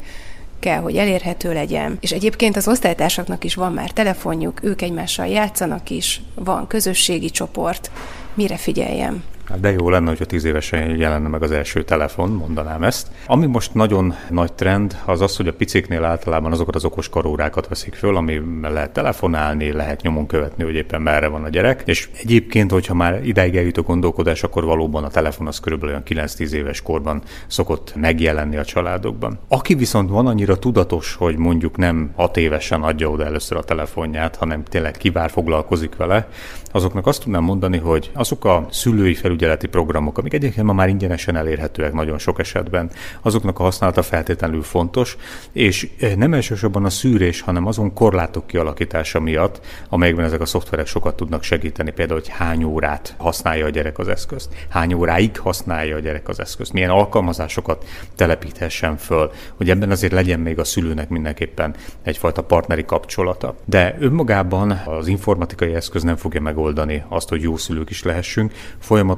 kell, 0.59 0.79
hogy 0.79 0.97
elérhető 0.97 1.53
legyen. 1.53 1.97
És 2.01 2.11
egyébként 2.11 2.55
az 2.55 2.67
osztálytársaknak 2.67 3.43
is 3.43 3.55
van 3.55 3.73
már 3.73 3.91
telefonjuk, 3.91 4.63
ők 4.63 4.81
egymással 4.81 5.27
játszanak 5.27 5.89
is, 5.89 6.21
van 6.35 6.67
közösségi 6.67 7.29
csoport. 7.29 7.91
Mire 8.33 8.57
figyeljem? 8.57 9.23
Hát 9.49 9.59
de 9.59 9.71
jó 9.71 9.89
lenne, 9.89 10.07
hogyha 10.07 10.25
tíz 10.25 10.43
évesen 10.43 10.97
jelenne 10.97 11.27
meg 11.27 11.43
az 11.43 11.51
első 11.51 11.83
telefon, 11.83 12.29
mondanám 12.29 12.83
ezt. 12.83 13.07
Ami 13.25 13.45
most 13.45 13.73
nagyon 13.73 14.13
nagy 14.29 14.53
trend, 14.53 14.97
az 15.05 15.21
az, 15.21 15.37
hogy 15.37 15.47
a 15.47 15.53
piciknél 15.53 16.03
általában 16.03 16.51
azokat 16.51 16.75
az 16.75 16.85
okos 16.85 17.09
karórákat 17.09 17.67
veszik 17.67 17.93
föl, 17.93 18.15
ami 18.15 18.41
lehet 18.61 18.91
telefonálni, 18.91 19.71
lehet 19.71 20.01
nyomon 20.01 20.27
követni, 20.27 20.63
hogy 20.63 20.75
éppen 20.75 21.01
merre 21.01 21.27
van 21.27 21.43
a 21.43 21.49
gyerek. 21.49 21.83
És 21.85 22.09
egyébként, 22.21 22.71
hogyha 22.71 22.93
már 22.93 23.25
ideig 23.25 23.55
eljut 23.55 23.77
a 23.77 23.81
gondolkodás, 23.81 24.43
akkor 24.43 24.63
valóban 24.63 25.03
a 25.03 25.09
telefon 25.09 25.47
az 25.47 25.59
körülbelül 25.59 26.01
olyan 26.07 26.27
9-10 26.27 26.51
éves 26.51 26.81
korban 26.81 27.21
szokott 27.47 27.95
megjelenni 27.95 28.57
a 28.57 28.65
családokban. 28.65 29.39
Aki 29.47 29.75
viszont 29.75 30.09
van 30.09 30.27
annyira 30.27 30.59
tudatos, 30.59 31.15
hogy 31.15 31.37
mondjuk 31.37 31.77
nem 31.77 32.11
6 32.15 32.37
évesen 32.37 32.81
adja 32.81 33.09
oda 33.09 33.25
először 33.25 33.57
a 33.57 33.63
telefonját, 33.63 34.35
hanem 34.35 34.63
tényleg 34.63 34.97
kivár 34.97 35.29
foglalkozik 35.29 35.95
vele, 35.95 36.27
azoknak 36.71 37.07
azt 37.07 37.23
tudnám 37.23 37.43
mondani, 37.43 37.77
hogy 37.77 38.11
azok 38.13 38.45
a 38.45 38.67
szülői 38.69 39.13
felügyeleti 39.37 39.67
programok, 39.67 40.17
amik 40.17 40.33
egyébként 40.33 40.65
ma 40.65 40.73
már 40.73 40.89
ingyenesen 40.89 41.35
elérhetőek 41.35 41.93
nagyon 41.93 42.17
sok 42.17 42.39
esetben, 42.39 42.89
azoknak 43.21 43.59
a 43.59 43.63
használata 43.63 44.01
feltétlenül 44.01 44.63
fontos, 44.63 45.17
és 45.51 45.89
eh, 45.99 46.15
nem 46.15 46.33
elsősorban 46.33 46.85
a 46.85 46.89
szűrés, 46.89 47.41
hanem 47.41 47.65
azon 47.65 47.93
korlátok 47.93 48.47
kialakítása 48.47 49.19
miatt, 49.19 49.65
amelyekben 49.89 50.25
ezek 50.25 50.41
a 50.41 50.45
szoftverek 50.45 50.87
sokat 50.87 51.15
tudnak 51.15 51.43
segíteni, 51.43 51.91
például, 51.91 52.19
hogy 52.19 52.29
hány 52.29 52.63
órát 52.63 53.15
használja 53.17 53.65
a 53.65 53.69
gyerek 53.69 53.99
az 53.99 54.07
eszközt, 54.07 54.49
hány 54.69 54.93
óráig 54.93 55.39
használja 55.39 55.95
a 55.95 55.99
gyerek 55.99 56.27
az 56.27 56.39
eszközt, 56.39 56.73
milyen 56.73 56.89
alkalmazásokat 56.89 57.85
telepíthessen 58.15 58.97
föl, 58.97 59.31
hogy 59.55 59.69
ebben 59.69 59.91
azért 59.91 60.13
legyen 60.13 60.39
még 60.39 60.59
a 60.59 60.63
szülőnek 60.63 61.09
mindenképpen 61.09 61.75
egyfajta 62.03 62.43
partneri 62.43 62.85
kapcsolata. 62.85 63.55
De 63.65 63.95
önmagában 63.99 64.71
az 64.85 65.07
informatikai 65.07 65.73
eszköz 65.73 66.03
nem 66.03 66.15
fogja 66.15 66.41
megoldani 66.41 67.03
azt, 67.09 67.29
hogy 67.29 67.41
jó 67.41 67.57
szülők 67.57 67.89
is 67.89 68.03
lehessünk, 68.03 68.53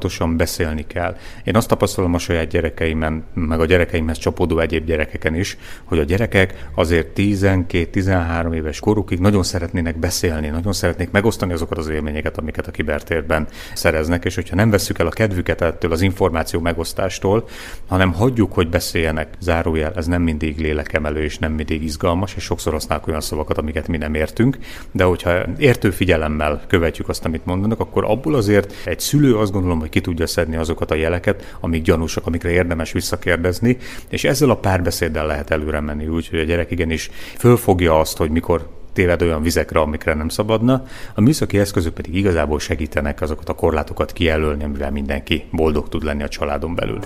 folyamatosan 0.09 0.37
beszélni 0.37 0.87
kell. 0.87 1.15
Én 1.43 1.55
azt 1.55 1.67
tapasztalom 1.67 2.13
a 2.13 2.17
saját 2.17 2.47
gyerekeimen, 2.47 3.23
meg 3.33 3.59
a 3.59 3.65
gyerekeimhez 3.65 4.17
csapódó 4.17 4.59
egyéb 4.59 4.85
gyerekeken 4.85 5.35
is, 5.35 5.57
hogy 5.83 5.99
a 5.99 6.03
gyerekek 6.03 6.69
azért 6.75 7.07
12-13 7.15 8.53
éves 8.53 8.79
korukig 8.79 9.19
nagyon 9.19 9.43
szeretnének 9.43 9.97
beszélni, 9.97 10.47
nagyon 10.47 10.73
szeretnék 10.73 11.11
megosztani 11.11 11.53
azokat 11.53 11.77
az 11.77 11.87
élményeket, 11.87 12.37
amiket 12.37 12.67
a 12.67 12.71
kibertérben 12.71 13.47
szereznek, 13.73 14.25
és 14.25 14.35
hogyha 14.35 14.55
nem 14.55 14.69
vesszük 14.69 14.99
el 14.99 15.07
a 15.07 15.09
kedvüket 15.09 15.61
ettől 15.61 15.91
az 15.91 16.01
információ 16.01 16.59
megosztástól, 16.59 17.47
hanem 17.87 18.13
hagyjuk, 18.13 18.53
hogy 18.53 18.69
beszéljenek, 18.69 19.27
zárójel, 19.39 19.93
ez 19.95 20.05
nem 20.05 20.21
mindig 20.21 20.59
lélekemelő 20.59 21.23
és 21.23 21.37
nem 21.37 21.51
mindig 21.51 21.83
izgalmas, 21.83 22.35
és 22.35 22.43
sokszor 22.43 22.73
használnak 22.73 23.07
olyan 23.07 23.21
szavakat, 23.21 23.57
amiket 23.57 23.87
mi 23.87 23.97
nem 23.97 24.13
értünk, 24.13 24.57
de 24.91 25.03
hogyha 25.03 25.41
értő 25.57 25.89
figyelemmel 25.89 26.61
követjük 26.67 27.09
azt, 27.09 27.25
amit 27.25 27.45
mondanak, 27.45 27.79
akkor 27.79 28.03
abból 28.05 28.35
azért 28.35 28.73
egy 28.85 28.99
szülő 28.99 29.37
azt 29.37 29.51
gondolom, 29.51 29.79
hogy 29.79 29.89
ki 29.99 30.05
tudja 30.05 30.27
szedni 30.27 30.55
azokat 30.55 30.91
a 30.91 30.95
jeleket, 30.95 31.57
amik 31.59 31.83
gyanúsak, 31.83 32.25
amikre 32.25 32.49
érdemes 32.49 32.91
visszakérdezni, 32.91 33.77
és 34.09 34.23
ezzel 34.23 34.49
a 34.49 34.55
párbeszéddel 34.55 35.25
lehet 35.25 35.51
előre 35.51 35.79
menni, 35.79 36.07
úgyhogy 36.07 36.39
a 36.39 36.43
gyerek 36.43 36.71
igenis 36.71 37.09
fölfogja 37.37 37.99
azt, 37.99 38.17
hogy 38.17 38.29
mikor 38.29 38.67
téved 38.93 39.21
olyan 39.21 39.41
vizekre, 39.41 39.79
amikre 39.79 40.13
nem 40.13 40.29
szabadna. 40.29 40.83
A 41.15 41.21
műszaki 41.21 41.59
eszközök 41.59 41.93
pedig 41.93 42.15
igazából 42.15 42.59
segítenek 42.59 43.21
azokat 43.21 43.49
a 43.49 43.53
korlátokat 43.53 44.13
kijelölni, 44.13 44.63
amivel 44.63 44.91
mindenki 44.91 45.43
boldog 45.51 45.89
tud 45.89 46.03
lenni 46.03 46.23
a 46.23 46.27
családon 46.27 46.75
belül. 46.75 46.99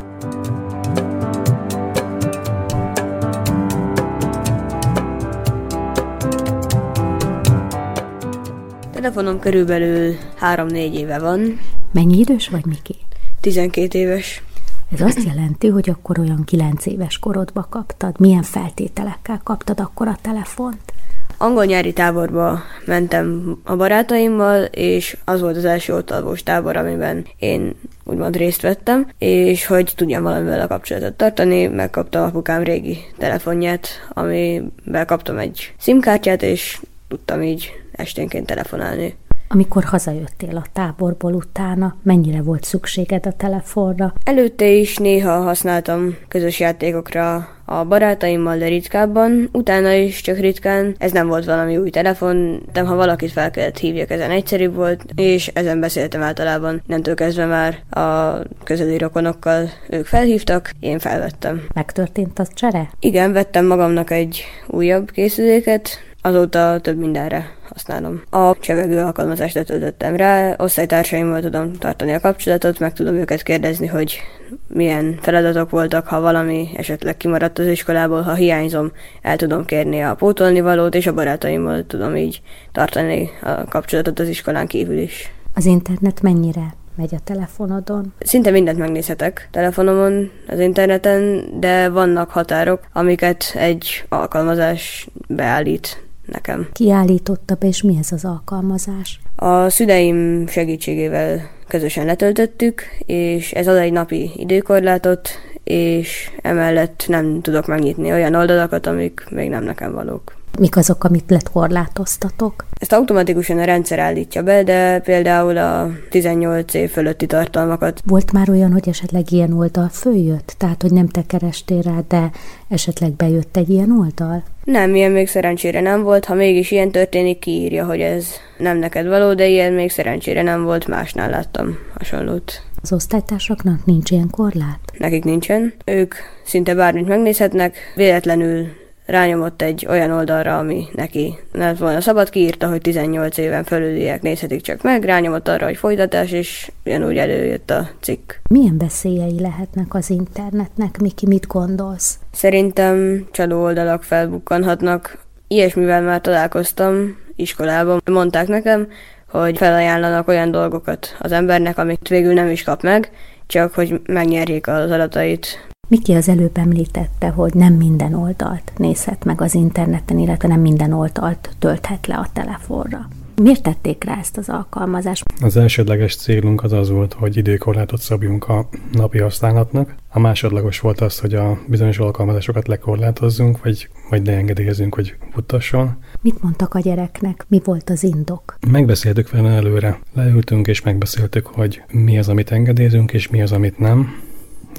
Telefonom 8.92 9.40
körülbelül 9.40 10.16
3-4 10.42 10.94
éve 10.94 11.20
van. 11.20 11.60
Mennyi 11.94 12.20
idős 12.20 12.48
vagy, 12.48 12.66
Miki? 12.66 12.96
12 13.42 14.00
éves. 14.00 14.44
Ez 14.92 15.02
azt 15.02 15.24
jelenti, 15.24 15.68
hogy 15.68 15.90
akkor 15.90 16.20
olyan 16.20 16.44
9 16.46 16.86
éves 16.86 17.20
korodba 17.20 17.68
kaptad. 17.70 18.20
Milyen 18.20 18.44
feltételekkel 18.44 19.42
kaptad 19.44 19.80
akkor 19.80 20.08
a 20.08 20.18
telefont? 20.22 20.94
Angol 21.38 21.66
nyári 21.66 21.94
táborba 21.94 22.62
mentem 22.86 23.58
a 23.64 23.76
barátaimmal, 23.76 24.64
és 24.64 25.18
az 25.26 25.42
volt 25.42 25.58
az 25.58 25.66
első 25.66 25.94
ott 25.94 26.12
alvós 26.12 26.44
tábor, 26.44 26.78
amiben 26.78 27.26
én 27.38 27.76
úgymond 28.04 28.36
részt 28.36 28.62
vettem, 28.62 29.08
és 29.18 29.66
hogy 29.66 29.94
tudjam 29.96 30.24
valamivel 30.24 30.62
a 30.62 30.68
kapcsolatot 30.68 31.14
tartani, 31.14 31.68
megkaptam 31.68 32.24
apukám 32.24 32.64
régi 32.64 32.98
telefonját, 33.18 33.88
amivel 34.10 35.06
kaptam 35.06 35.38
egy 35.38 35.74
simkártyát, 35.80 36.42
és 36.42 36.80
tudtam 37.08 37.42
így 37.42 37.72
esténként 37.92 38.46
telefonálni. 38.46 39.16
Amikor 39.54 39.84
hazajöttél 39.84 40.56
a 40.58 40.66
táborból 40.74 41.34
utána, 41.34 41.96
mennyire 42.04 42.42
volt 42.42 42.64
szükséged 42.64 43.26
a 43.26 43.32
telefonra? 43.32 44.14
Előtte 44.24 44.68
is 44.68 44.98
néha 44.98 45.42
használtam 45.42 46.16
közös 46.28 46.60
játékokra 46.60 47.48
a 47.66 47.84
barátaimmal, 47.84 48.58
de 48.58 48.68
ritkábban, 48.68 49.50
utána 49.52 49.92
is 49.92 50.22
csak 50.22 50.38
ritkán. 50.38 50.96
Ez 50.98 51.12
nem 51.12 51.28
volt 51.28 51.46
valami 51.46 51.78
új 51.78 51.90
telefon, 51.90 52.64
de 52.72 52.82
ha 52.82 52.96
valakit 52.96 53.32
fel 53.32 53.52
kellett 53.52 53.78
hívjak, 53.78 54.10
ezen 54.10 54.32
egyszerűbb 54.32 54.76
volt, 54.76 55.04
és 55.16 55.48
ezen 55.48 55.80
beszéltem 55.80 56.22
általában. 56.22 56.82
Nemtől 56.88 57.16
kezdve 57.16 57.46
már 57.46 58.00
a 58.04 58.40
közeli 58.64 58.98
rokonokkal 58.98 59.70
ők 59.90 60.06
felhívtak, 60.06 60.72
én 60.80 61.00
felvettem. 61.00 61.66
Megtörtént 61.74 62.40
az 62.40 62.50
csere? 62.54 62.90
Igen, 63.00 63.34
vettem 63.34 63.66
magamnak 63.66 64.12
egy 64.12 64.44
újabb 64.68 65.12
készüléket, 65.12 65.90
Azóta 66.26 66.80
több 66.82 66.98
mindenre 66.98 67.56
használom. 67.70 68.22
A 68.30 68.60
csevegő 68.60 69.00
alkalmazást 69.00 69.56
letöltöttem 69.56 70.16
rá, 70.16 70.56
osztálytársaimmal 70.58 71.42
tudom 71.42 71.74
tartani 71.74 72.14
a 72.14 72.20
kapcsolatot, 72.20 72.80
meg 72.80 72.94
tudom 72.94 73.16
őket 73.16 73.44
kérdezni, 73.44 73.88
hogy 73.88 74.20
milyen 74.68 75.18
feladatok 75.22 75.70
voltak, 75.70 76.08
ha 76.08 76.22
valami 76.22 76.70
esetleg 76.76 77.18
kimaradt 77.18 77.60
az 77.60 77.68
iskolából, 77.68 78.22
ha 78.22 78.34
hiányzom, 78.34 78.92
el 79.22 79.36
tudom 79.36 79.66
kérni 79.66 80.02
a 80.02 80.16
pótolni 80.16 80.62
valót, 80.62 80.96
és 80.96 81.08
a 81.08 81.14
barátaimmal 81.14 81.86
tudom 81.88 82.16
így 82.16 82.42
tartani 82.72 83.30
a 83.42 83.66
kapcsolatot 83.70 84.20
az 84.20 84.28
iskolán 84.28 84.68
kívül 84.68 84.98
is. 84.98 85.32
Az 85.54 85.66
internet 85.66 86.22
mennyire 86.22 86.74
megy 86.96 87.16
a 87.16 87.20
telefonodon? 87.24 88.14
Szinte 88.20 88.52
mindent 88.52 88.78
megnézhetek 88.78 89.48
telefonomon, 89.52 90.32
az 90.48 90.60
interneten, 90.60 91.44
de 91.60 91.90
vannak 91.90 92.30
határok, 92.30 92.82
amiket 92.94 93.44
egy 93.56 94.06
alkalmazás 94.10 95.08
beállít 95.28 96.04
nekem. 96.26 96.68
Kiállította 96.72 97.56
be, 97.56 97.68
és 97.68 97.82
mi 97.82 97.98
ez 98.00 98.12
az 98.12 98.26
alkalmazás? 98.26 99.20
A 99.36 99.70
szüleim 99.70 100.48
segítségével 100.48 101.50
közösen 101.68 102.06
letöltöttük, 102.06 102.82
és 103.06 103.52
ez 103.52 103.68
ad 103.68 103.78
egy 103.78 103.92
napi 103.92 104.32
időkorlátot, 104.36 105.30
és 105.64 106.32
emellett 106.42 107.06
nem 107.08 107.42
tudok 107.42 107.68
megnyitni 107.68 108.12
olyan 108.12 108.36
oldalakat, 108.36 108.86
amik 108.86 109.26
még 109.30 109.50
nem 109.50 109.64
nekem 109.64 109.94
valók. 109.94 110.42
Mik 110.60 110.78
azok, 110.78 111.04
amit 111.04 111.30
lett 111.30 111.50
korlátoztatok? 111.52 112.66
Ezt 112.80 112.94
automatikusan 112.94 113.60
a 113.60 113.64
rendszer 113.64 114.00
állítja 114.00 114.44
be, 114.44 114.64
de 114.64 115.00
például 115.00 115.58
a 115.58 115.90
18 116.10 116.74
év 116.74 116.90
fölötti 116.90 117.26
tartalmakat. 117.26 118.02
Volt 118.06 118.32
már 118.32 118.50
olyan, 118.50 118.72
hogy 118.72 118.90
esetleg 118.90 119.32
ilyen 119.32 119.54
oldal 119.54 119.90
följött? 119.90 120.56
Tehát, 120.58 120.82
hogy 120.82 120.92
nem 120.92 121.08
te 121.08 121.22
kerestél 121.28 121.82
rá, 121.82 122.00
de 122.08 122.32
esetleg 122.70 123.12
bejött 123.12 123.58
egy 123.58 123.70
ilyen 123.70 123.92
oldal? 123.92 124.44
Nem, 124.64 124.96
ilyen 124.96 125.12
még 125.12 125.28
szerencsére 125.28 125.82
nem 125.82 126.04
volt. 126.04 126.26
Ha 126.26 126.34
mégis 126.34 126.72
ilyen 126.72 126.92
történik, 126.92 127.40
kiírja, 127.40 127.86
hogy 127.86 128.00
ez 128.00 128.28
nem 128.58 128.78
neked 128.78 129.08
való, 129.08 129.34
de 129.34 129.48
ilyen 129.48 129.74
még 129.74 129.92
szerencsére 129.92 130.42
nem 130.42 130.64
volt, 130.64 130.88
másnál 130.88 131.30
láttam 131.30 131.78
hasonlót. 131.98 132.62
Az 132.82 132.94
osztálytársaknak 132.94 133.86
nincs 133.86 134.12
ilyen 134.12 134.30
korlát? 134.30 134.80
Nekik 134.98 135.24
nincsen. 135.24 135.74
Ők 135.86 136.16
szinte 136.46 136.76
bármit 136.76 137.08
megnézhetnek, 137.08 137.76
véletlenül 137.96 138.68
rányomott 139.06 139.62
egy 139.62 139.86
olyan 139.90 140.12
oldalra, 140.12 140.58
ami 140.58 140.86
neki 140.94 141.36
nem 141.52 141.76
volna 141.80 142.02
szabad, 142.02 142.30
kiírta, 142.30 142.68
hogy 142.68 142.82
18 142.82 143.38
éven 143.38 143.64
fölüliek 143.64 144.22
nézhetik 144.22 144.62
csak 144.62 144.82
meg, 144.82 145.04
rányomott 145.04 145.48
arra, 145.48 145.66
hogy 145.66 145.78
folytatás, 145.78 146.32
és 146.32 146.72
ugyanúgy 146.86 147.18
előjött 147.18 147.70
a 147.70 147.90
cikk. 148.00 148.32
Milyen 148.50 148.78
veszélyei 148.78 149.40
lehetnek 149.40 149.94
az 149.94 150.10
internetnek, 150.10 150.98
Miki, 150.98 151.28
mit 151.28 151.48
gondolsz? 151.48 152.18
Szerintem 152.32 153.26
csaló 153.32 153.62
oldalak 153.62 154.04
felbukkanhatnak. 154.04 155.18
Ilyesmivel 155.48 156.02
már 156.02 156.22
találkoztam 156.22 157.18
iskolában. 157.36 158.02
Mondták 158.06 158.48
nekem, 158.48 158.88
hogy 159.30 159.58
felajánlanak 159.58 160.28
olyan 160.28 160.52
dolgokat 160.52 161.16
az 161.20 161.32
embernek, 161.32 161.78
amit 161.78 162.08
végül 162.08 162.34
nem 162.34 162.50
is 162.50 162.64
kap 162.64 162.82
meg, 162.82 163.12
csak 163.48 163.74
hogy 163.74 164.02
megnyerjék 164.06 164.68
az 164.68 164.92
adatait. 164.92 165.73
Miki 165.94 166.14
az 166.14 166.30
előbb 166.30 166.58
említette, 166.58 167.28
hogy 167.28 167.54
nem 167.54 167.74
minden 167.74 168.14
oldalt 168.14 168.72
nézhet 168.78 169.26
meg 169.26 169.42
az 169.42 169.54
interneten, 169.54 170.20
illetve 170.20 170.48
nem 170.48 170.60
minden 170.60 170.94
oldalt 170.94 171.56
tölthet 171.60 172.08
le 172.08 172.16
a 172.16 172.28
telefonra. 172.34 173.08
Miért 173.42 173.64
tették 173.64 174.04
rá 174.04 174.18
ezt 174.20 174.38
az 174.38 174.50
alkalmazást? 174.50 175.24
Az 175.42 175.58
elsődleges 175.58 176.16
célunk 176.16 176.64
az 176.64 176.72
az 176.72 176.90
volt, 176.90 177.14
hogy 177.14 177.38
időkorlátot 177.38 178.02
szabjunk 178.02 178.50
a 178.50 178.70
napi 178.92 179.20
használatnak. 179.20 179.96
A 180.10 180.20
másodlagos 180.20 180.80
volt 180.80 181.02
az, 181.02 181.20
hogy 181.20 181.34
a 181.34 181.60
bizonyos 181.68 181.98
alkalmazásokat 181.98 182.68
lekorlátozzunk, 182.68 183.64
vagy, 183.64 183.90
vagy 184.10 184.26
leengedélyezünk, 184.26 184.96
hogy 184.96 185.16
futasson. 185.32 185.98
Mit 186.22 186.44
mondtak 186.44 186.74
a 186.74 186.80
gyereknek? 186.80 187.46
Mi 187.48 187.62
volt 187.64 187.90
az 187.90 188.04
indok? 188.04 188.56
Megbeszéltük 188.72 189.30
vele 189.30 189.50
előre. 189.50 190.00
Leültünk 190.14 190.68
és 190.68 190.82
megbeszéltük, 190.82 191.46
hogy 191.46 191.84
mi 191.92 192.18
az, 192.18 192.30
amit 192.30 192.52
engedélyezünk, 192.52 193.14
és 193.14 193.30
mi 193.30 193.42
az, 193.42 193.52
amit 193.52 193.80
nem. 193.80 194.22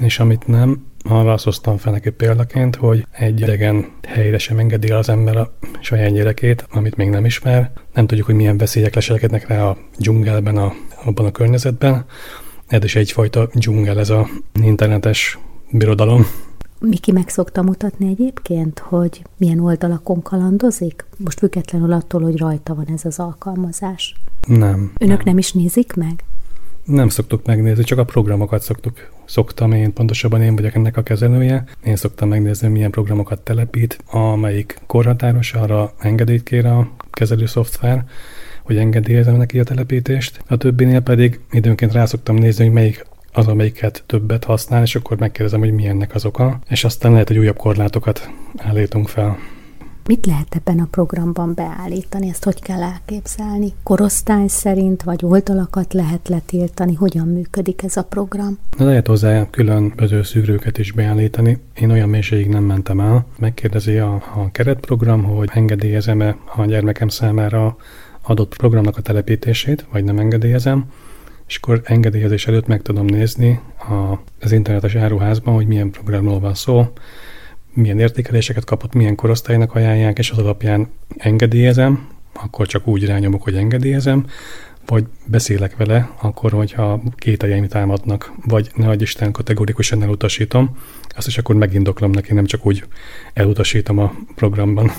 És 0.01 0.19
amit 0.19 0.47
nem, 0.47 0.93
arra 1.07 1.33
azt 1.33 1.43
hoztam 1.43 1.77
fel 1.77 1.91
neki 1.91 2.09
példaként, 2.09 2.75
hogy 2.75 3.05
egy 3.11 3.41
idegen 3.41 3.85
helyre 4.07 4.37
sem 4.37 4.59
engedi 4.59 4.91
az 4.91 5.09
ember 5.09 5.37
a 5.37 5.53
saját 5.79 6.13
gyerekét, 6.13 6.65
amit 6.71 6.95
még 6.95 7.09
nem 7.09 7.25
ismer. 7.25 7.71
Nem 7.93 8.07
tudjuk, 8.07 8.25
hogy 8.25 8.35
milyen 8.35 8.57
veszélyek 8.57 8.95
leselkednek 8.95 9.47
rá 9.47 9.63
a 9.63 9.77
dzsungelben, 9.97 10.57
a, 10.57 10.73
abban 11.05 11.25
a 11.25 11.31
környezetben. 11.31 12.05
Ez 12.67 12.83
is 12.83 12.95
egyfajta 12.95 13.49
dzsungel, 13.53 13.99
ez 13.99 14.09
a 14.09 14.27
internetes 14.61 15.39
birodalom. 15.71 16.25
Miki 16.79 17.11
meg 17.11 17.29
szokta 17.29 17.61
mutatni 17.61 18.09
egyébként, 18.09 18.79
hogy 18.79 19.21
milyen 19.37 19.59
oldalakon 19.59 20.21
kalandozik? 20.21 21.05
Most 21.17 21.39
függetlenül 21.39 21.91
attól, 21.91 22.21
hogy 22.21 22.37
rajta 22.37 22.75
van 22.75 22.87
ez 22.93 23.05
az 23.05 23.19
alkalmazás. 23.19 24.15
Nem. 24.47 24.91
Önök 24.97 25.17
nem, 25.17 25.25
nem 25.25 25.37
is 25.37 25.51
nézik 25.51 25.93
meg? 25.93 26.23
Nem 26.85 27.09
szoktuk 27.09 27.45
megnézni, 27.45 27.83
csak 27.83 27.97
a 27.97 28.03
programokat 28.03 28.61
szoktuk. 28.61 29.09
Szoktam 29.25 29.71
én, 29.71 29.93
pontosabban 29.93 30.41
én 30.41 30.55
vagyok 30.55 30.75
ennek 30.75 30.97
a 30.97 31.03
kezelője. 31.03 31.63
Én 31.83 31.95
szoktam 31.95 32.29
megnézni, 32.29 32.67
milyen 32.67 32.91
programokat 32.91 33.39
telepít, 33.39 33.97
amelyik 34.05 34.79
korhatáros, 34.85 35.53
arra 35.53 35.93
engedélyt 35.99 36.43
kér 36.43 36.65
a 36.65 36.91
kezelő 37.11 37.45
szoftver, 37.45 38.03
hogy 38.63 38.77
engedélyezem 38.77 39.35
neki 39.35 39.59
a 39.59 39.63
telepítést. 39.63 40.39
A 40.47 40.57
többinél 40.57 40.99
pedig 40.99 41.39
időnként 41.51 41.93
rá 41.93 42.05
szoktam 42.05 42.35
nézni, 42.35 42.63
hogy 42.63 42.73
melyik 42.73 43.05
az, 43.31 43.47
amelyiket 43.47 44.03
többet 44.05 44.43
használ, 44.43 44.83
és 44.83 44.95
akkor 44.95 45.17
megkérdezem, 45.17 45.59
hogy 45.59 45.73
milyennek 45.73 46.15
az 46.15 46.25
oka, 46.25 46.59
és 46.69 46.83
aztán 46.83 47.11
lehet, 47.11 47.27
hogy 47.27 47.37
újabb 47.37 47.57
korlátokat 47.57 48.29
állítunk 48.57 49.07
fel. 49.07 49.37
Mit 50.07 50.25
lehet 50.25 50.55
ebben 50.55 50.79
a 50.79 50.87
programban 50.91 51.53
beállítani? 51.53 52.29
Ezt 52.29 52.43
hogy 52.43 52.61
kell 52.61 52.81
elképzelni? 52.81 53.73
Korosztály 53.83 54.47
szerint, 54.47 55.03
vagy 55.03 55.25
oldalakat 55.25 55.93
lehet 55.93 56.27
letiltani? 56.27 56.93
Hogyan 56.93 57.27
működik 57.27 57.83
ez 57.83 57.97
a 57.97 58.03
program? 58.03 58.57
De 58.77 58.83
lehet 58.83 59.07
hozzá 59.07 59.49
különböző 59.49 60.23
szűrőket 60.23 60.77
is 60.77 60.91
beállítani. 60.91 61.59
Én 61.75 61.91
olyan 61.91 62.09
mélységig 62.09 62.47
nem 62.47 62.63
mentem 62.63 62.99
el. 62.99 63.25
Megkérdezi 63.39 63.97
a, 63.97 64.13
a 64.13 64.51
keretprogram, 64.51 65.23
hogy 65.23 65.49
engedélyezem-e 65.53 66.37
a 66.55 66.65
gyermekem 66.65 67.07
számára 67.07 67.75
adott 68.21 68.55
programnak 68.57 68.97
a 68.97 69.01
telepítését, 69.01 69.85
vagy 69.91 70.03
nem 70.03 70.19
engedélyezem 70.19 70.85
és 71.47 71.57
akkor 71.57 71.81
engedélyezés 71.83 72.47
előtt 72.47 72.67
meg 72.67 72.81
tudom 72.81 73.05
nézni 73.05 73.59
a, 73.77 74.19
az 74.41 74.51
internetes 74.51 74.95
áruházban, 74.95 75.53
hogy 75.53 75.67
milyen 75.67 75.91
programról 75.91 76.39
van 76.39 76.53
szó, 76.53 76.87
milyen 77.75 77.99
értékeléseket 77.99 78.65
kapott, 78.65 78.93
milyen 78.93 79.15
korosztálynak 79.15 79.75
ajánlják, 79.75 80.17
és 80.17 80.31
az 80.31 80.37
alapján 80.37 80.87
engedélyezem, 81.17 82.07
akkor 82.33 82.67
csak 82.67 82.87
úgy 82.87 83.05
rányomok, 83.05 83.43
hogy 83.43 83.55
engedélyezem, 83.55 84.25
vagy 84.85 85.05
beszélek 85.25 85.77
vele, 85.77 86.09
akkor, 86.21 86.51
hogyha 86.51 87.01
kételjeim 87.15 87.67
támadnak, 87.67 88.31
vagy 88.45 88.71
ne 88.75 88.89
adj 88.89 89.03
Isten, 89.03 89.31
kategorikusan 89.31 90.03
elutasítom, 90.03 90.77
azt 91.15 91.27
is 91.27 91.37
akkor 91.37 91.55
megindoklom 91.55 92.11
neki, 92.11 92.33
nem 92.33 92.45
csak 92.45 92.65
úgy 92.65 92.83
elutasítom 93.33 93.99
a 93.99 94.13
programban. 94.35 94.91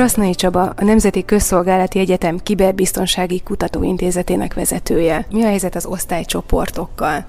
Krasznai 0.00 0.34
Csaba, 0.34 0.72
a 0.76 0.84
Nemzeti 0.84 1.24
Közszolgálati 1.24 1.98
Egyetem 1.98 2.38
Kiberbiztonsági 2.42 3.40
Kutatóintézetének 3.40 4.54
vezetője. 4.54 5.26
Mi 5.30 5.42
a 5.42 5.46
helyzet 5.46 5.74
az 5.74 5.86
osztálycsoportokkal? 5.86 7.24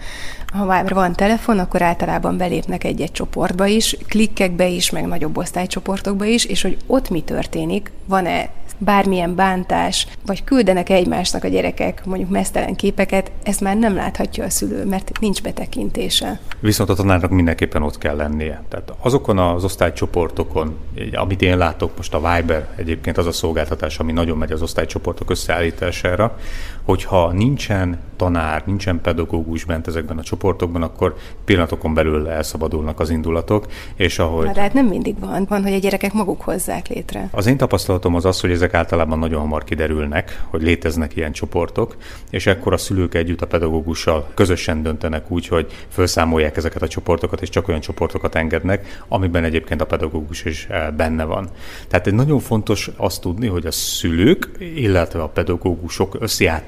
Ha 0.53 0.65
már 0.65 0.93
van 0.93 1.13
telefon, 1.13 1.59
akkor 1.59 1.81
általában 1.81 2.37
belépnek 2.37 2.83
egy-egy 2.83 3.11
csoportba 3.11 3.65
is, 3.65 3.97
klikkekbe 4.07 4.67
is, 4.67 4.89
meg 4.89 5.05
nagyobb 5.05 5.37
osztálycsoportokba 5.37 6.25
is, 6.25 6.45
és 6.45 6.61
hogy 6.61 6.77
ott 6.87 7.09
mi 7.09 7.21
történik, 7.21 7.91
van-e 8.05 8.49
bármilyen 8.83 9.35
bántás, 9.35 10.07
vagy 10.25 10.43
küldenek 10.43 10.89
egymásnak 10.89 11.43
a 11.43 11.47
gyerekek 11.47 12.05
mondjuk 12.05 12.29
mesztelen 12.29 12.75
képeket, 12.75 13.31
ezt 13.43 13.61
már 13.61 13.77
nem 13.77 13.95
láthatja 13.95 14.43
a 14.43 14.49
szülő, 14.49 14.85
mert 14.85 15.19
nincs 15.19 15.41
betekintése. 15.41 16.39
Viszont 16.59 16.89
a 16.89 16.93
tanárnak 16.93 17.31
mindenképpen 17.31 17.83
ott 17.83 17.97
kell 17.97 18.15
lennie. 18.15 18.63
Tehát 18.69 18.93
azokon 18.99 19.37
az 19.37 19.63
osztálycsoportokon, 19.63 20.77
amit 21.13 21.41
én 21.41 21.57
látok 21.57 21.97
most 21.97 22.13
a 22.13 22.35
Viber 22.35 22.67
egyébként 22.75 23.17
az 23.17 23.25
a 23.25 23.31
szolgáltatás, 23.31 23.99
ami 23.99 24.11
nagyon 24.11 24.37
megy 24.37 24.51
az 24.51 24.61
osztálycsoportok 24.61 25.29
összeállítására, 25.29 26.37
hogyha 26.83 27.31
nincsen 27.31 27.99
tanár, 28.21 28.63
nincsen 28.65 29.01
pedagógus 29.01 29.63
bent 29.63 29.87
ezekben 29.87 30.17
a 30.17 30.23
csoportokban, 30.23 30.81
akkor 30.81 31.15
pillanatokon 31.45 31.93
belül 31.93 32.27
elszabadulnak 32.27 32.99
az 32.99 33.09
indulatok, 33.09 33.65
és 33.95 34.19
ahogy... 34.19 34.45
Hát, 34.47 34.57
hát 34.57 34.73
nem 34.73 34.85
mindig 34.85 35.19
van, 35.19 35.45
van, 35.49 35.63
hogy 35.63 35.73
a 35.73 35.77
gyerekek 35.77 36.13
maguk 36.13 36.41
hozzák 36.41 36.87
létre. 36.87 37.29
Az 37.31 37.45
én 37.45 37.57
tapasztalatom 37.57 38.15
az 38.15 38.25
az, 38.25 38.39
hogy 38.39 38.51
ezek 38.51 38.73
általában 38.73 39.19
nagyon 39.19 39.39
hamar 39.39 39.63
kiderülnek, 39.63 40.43
hogy 40.49 40.61
léteznek 40.61 41.15
ilyen 41.15 41.31
csoportok, 41.31 41.97
és 42.29 42.45
ekkor 42.47 42.73
a 42.73 42.77
szülők 42.77 43.15
együtt 43.15 43.41
a 43.41 43.47
pedagógussal 43.47 44.27
közösen 44.33 44.83
döntenek 44.83 45.31
úgy, 45.31 45.47
hogy 45.47 45.71
felszámolják 45.87 46.57
ezeket 46.57 46.81
a 46.81 46.87
csoportokat, 46.87 47.41
és 47.41 47.49
csak 47.49 47.67
olyan 47.67 47.81
csoportokat 47.81 48.35
engednek, 48.35 49.03
amiben 49.07 49.43
egyébként 49.43 49.81
a 49.81 49.85
pedagógus 49.85 50.45
is 50.45 50.67
eh, 50.69 50.87
benne 50.97 51.23
van. 51.23 51.49
Tehát 51.87 52.07
egy 52.07 52.13
nagyon 52.13 52.39
fontos 52.39 52.89
azt 52.95 53.21
tudni, 53.21 53.47
hogy 53.47 53.65
a 53.65 53.71
szülők, 53.71 54.49
illetve 54.75 55.21
a 55.21 55.27
pedagógusok 55.27 56.17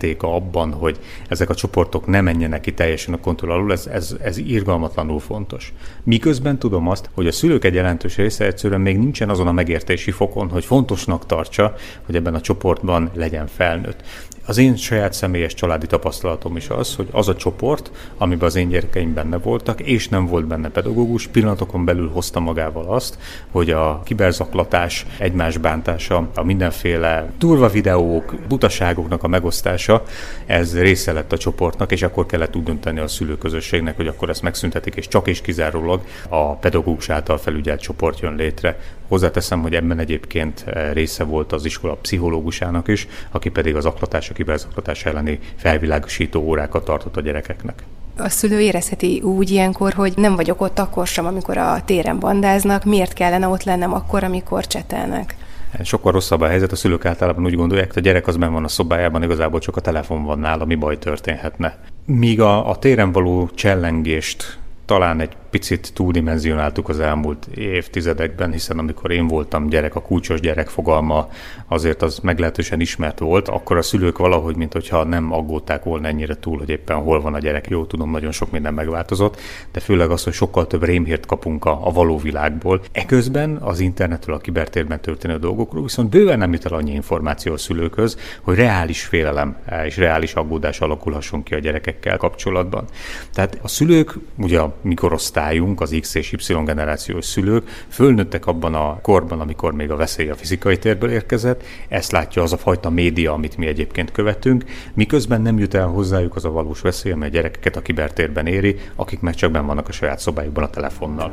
összjátéka 0.03 0.35
abban, 0.35 0.73
hogy 0.73 0.99
ezek 1.27 1.49
a 1.49 1.55
csoportok 1.55 2.05
ne 2.05 2.21
menjenek 2.21 2.61
ki 2.61 2.73
teljesen 2.73 3.13
a 3.13 3.19
kontroll 3.19 3.51
alul, 3.51 3.71
ez, 3.71 3.87
ez, 3.87 4.15
ez 4.21 4.37
irgalmatlanul 4.37 5.19
fontos. 5.19 5.73
Miközben 6.03 6.57
tudom 6.57 6.87
azt, 6.87 7.09
hogy 7.13 7.27
a 7.27 7.31
szülők 7.31 7.63
egy 7.65 7.73
jelentős 7.73 8.15
része 8.15 8.45
egyszerűen 8.45 8.81
még 8.81 8.97
nincsen 8.97 9.29
azon 9.29 9.47
a 9.47 9.51
megértési 9.51 10.11
fokon, 10.11 10.49
hogy 10.49 10.65
fontosnak 10.65 11.25
tartsa, 11.25 11.73
hogy 12.05 12.15
ebben 12.15 12.35
a 12.35 12.41
csoportban 12.41 13.11
legyen 13.13 13.47
felnőtt. 13.47 14.03
Az 14.45 14.57
én 14.57 14.75
saját 14.75 15.13
személyes 15.13 15.53
családi 15.53 15.87
tapasztalatom 15.87 16.55
is 16.55 16.69
az, 16.69 16.95
hogy 16.95 17.07
az 17.11 17.27
a 17.27 17.35
csoport, 17.35 17.91
amiben 18.17 18.47
az 18.47 18.55
én 18.55 18.69
gyerekeim 18.69 19.13
benne 19.13 19.37
voltak, 19.37 19.81
és 19.81 20.09
nem 20.09 20.25
volt 20.25 20.45
benne 20.45 20.69
pedagógus, 20.69 21.27
pillanatokon 21.27 21.85
belül 21.85 22.09
hozta 22.09 22.39
magával 22.39 22.85
azt, 22.85 23.17
hogy 23.51 23.71
a 23.71 24.01
kiberzaklatás, 24.03 25.05
egymás 25.17 25.57
bántása, 25.57 26.29
a 26.35 26.43
mindenféle 26.43 27.31
durva 27.37 27.69
videók, 27.69 28.35
butaságoknak 28.47 29.23
a 29.23 29.27
megosztása, 29.27 30.03
ez 30.45 30.79
része 30.79 31.11
lett 31.11 31.31
a 31.31 31.37
csoportnak, 31.37 31.91
és 31.91 32.01
akkor 32.01 32.25
kellett 32.25 32.55
úgy 32.55 32.63
dönteni 32.63 32.99
a 32.99 33.07
szülőközösségnek, 33.07 33.95
hogy 33.95 34.07
akkor 34.07 34.29
ezt 34.29 34.41
megszüntetik, 34.41 34.95
és 34.95 35.07
csak 35.07 35.27
és 35.27 35.41
kizárólag 35.41 36.01
a 36.29 36.55
pedagógus 36.55 37.09
által 37.09 37.37
felügyelt 37.37 37.81
csoport 37.81 38.19
jön 38.19 38.35
létre. 38.35 38.77
Hozzáteszem, 39.13 39.61
hogy 39.61 39.75
ebben 39.75 39.99
egyébként 39.99 40.65
része 40.93 41.23
volt 41.23 41.51
az 41.51 41.65
iskola 41.65 41.93
pszichológusának 41.93 42.87
is, 42.87 43.07
aki 43.31 43.49
pedig 43.49 43.75
az 43.75 43.85
aklatás 43.85 44.29
a 44.29 44.33
kiberzaklatás 44.33 45.05
elleni 45.05 45.39
felvilágosító 45.55 46.41
órákat 46.41 46.85
tartott 46.85 47.17
a 47.17 47.21
gyerekeknek. 47.21 47.83
A 48.17 48.29
szülő 48.29 48.59
érezheti 48.59 49.21
úgy 49.21 49.49
ilyenkor, 49.49 49.93
hogy 49.93 50.13
nem 50.15 50.35
vagyok 50.35 50.61
ott 50.61 50.79
akkor 50.79 51.07
sem, 51.07 51.25
amikor 51.25 51.57
a 51.57 51.81
téren 51.85 52.19
bandáznak, 52.19 52.83
miért 52.83 53.13
kellene 53.13 53.47
ott 53.47 53.63
lennem 53.63 53.93
akkor, 53.93 54.23
amikor 54.23 54.67
csetelnek? 54.67 55.35
Sokkal 55.83 56.11
rosszabb 56.11 56.41
a 56.41 56.47
helyzet, 56.47 56.71
a 56.71 56.75
szülők 56.75 57.05
általában 57.05 57.45
úgy 57.45 57.55
gondolják, 57.55 57.93
hogy 57.93 58.01
a 58.01 58.05
gyerek 58.05 58.27
az 58.27 58.37
benn 58.37 58.51
van 58.51 58.63
a 58.63 58.67
szobájában, 58.67 59.23
igazából 59.23 59.59
csak 59.59 59.75
a 59.75 59.81
telefon 59.81 60.23
van 60.23 60.39
nála, 60.39 60.65
mi 60.65 60.75
baj 60.75 60.97
történhetne. 60.97 61.77
Míg 62.05 62.41
a, 62.41 62.69
a 62.69 62.75
téren 62.75 63.11
való 63.11 63.49
csellengést 63.53 64.59
talán 64.85 65.19
egy 65.19 65.35
picit 65.53 65.93
túldimenzionáltuk 65.93 66.89
az 66.89 66.99
elmúlt 66.99 67.45
évtizedekben, 67.55 68.51
hiszen 68.51 68.77
amikor 68.77 69.11
én 69.11 69.27
voltam 69.27 69.67
gyerek, 69.67 69.95
a 69.95 70.01
kulcsos 70.01 70.39
gyerek 70.39 70.67
fogalma 70.67 71.29
azért 71.67 72.01
az 72.01 72.19
meglehetősen 72.19 72.79
ismert 72.79 73.19
volt, 73.19 73.47
akkor 73.47 73.77
a 73.77 73.81
szülők 73.81 74.17
valahogy, 74.17 74.55
mint 74.55 74.73
hogyha 74.73 75.03
nem 75.03 75.33
aggódták 75.33 75.83
volna 75.83 76.07
ennyire 76.07 76.35
túl, 76.39 76.57
hogy 76.57 76.69
éppen 76.69 76.97
hol 76.97 77.21
van 77.21 77.33
a 77.33 77.39
gyerek. 77.39 77.67
Jó, 77.67 77.85
tudom, 77.85 78.11
nagyon 78.11 78.31
sok 78.31 78.51
minden 78.51 78.73
megváltozott, 78.73 79.39
de 79.71 79.79
főleg 79.79 80.09
az, 80.09 80.23
hogy 80.23 80.33
sokkal 80.33 80.67
több 80.67 80.83
rémhírt 80.83 81.25
kapunk 81.25 81.65
a, 81.65 81.87
a 81.87 81.91
való 81.91 82.17
világból. 82.17 82.81
Eközben 82.91 83.55
az 83.55 83.79
internetről, 83.79 84.35
a 84.35 84.39
kibertérben 84.39 85.01
történő 85.01 85.37
dolgokról 85.37 85.83
viszont 85.83 86.09
bőven 86.09 86.37
nem 86.37 86.53
jut 86.53 86.65
el 86.65 86.73
annyi 86.73 86.93
információ 86.93 87.53
a 87.53 87.57
szülőkhöz, 87.57 88.17
hogy 88.41 88.55
reális 88.55 89.03
félelem 89.03 89.57
és 89.85 89.97
reális 89.97 90.33
aggódás 90.33 90.79
alakulhasson 90.79 91.43
ki 91.43 91.53
a 91.53 91.59
gyerekekkel 91.59 92.17
kapcsolatban. 92.17 92.85
Tehát 93.33 93.59
a 93.61 93.67
szülők, 93.67 94.17
ugye 94.37 94.59
a 94.59 94.75
mikorosztály 94.81 95.42
korosztályunk, 95.43 95.81
az 95.81 95.95
X 95.99 96.15
és 96.15 96.31
Y 96.31 96.63
generációs 96.65 97.25
szülők 97.25 97.85
fölnőttek 97.89 98.45
abban 98.45 98.75
a 98.75 98.99
korban, 99.01 99.39
amikor 99.39 99.73
még 99.73 99.91
a 99.91 99.95
veszély 99.95 100.29
a 100.29 100.35
fizikai 100.35 100.77
térből 100.77 101.09
érkezett, 101.09 101.63
ezt 101.87 102.11
látja 102.11 102.41
az 102.41 102.53
a 102.53 102.57
fajta 102.57 102.89
média, 102.89 103.33
amit 103.33 103.57
mi 103.57 103.67
egyébként 103.67 104.11
követünk, 104.11 104.63
miközben 104.93 105.41
nem 105.41 105.59
jut 105.59 105.73
el 105.73 105.87
hozzájuk 105.87 106.35
az 106.35 106.45
a 106.45 106.51
valós 106.51 106.81
veszély, 106.81 107.11
amely 107.11 107.27
a 107.27 107.31
gyerekeket 107.31 107.75
a 107.75 107.81
kibertérben 107.81 108.47
éri, 108.47 108.75
akik 108.95 109.19
meg 109.19 109.35
csak 109.35 109.51
benn 109.51 109.65
vannak 109.65 109.87
a 109.87 109.91
saját 109.91 110.19
szobájukban 110.19 110.63
a 110.63 110.69
telefonnal. 110.69 111.31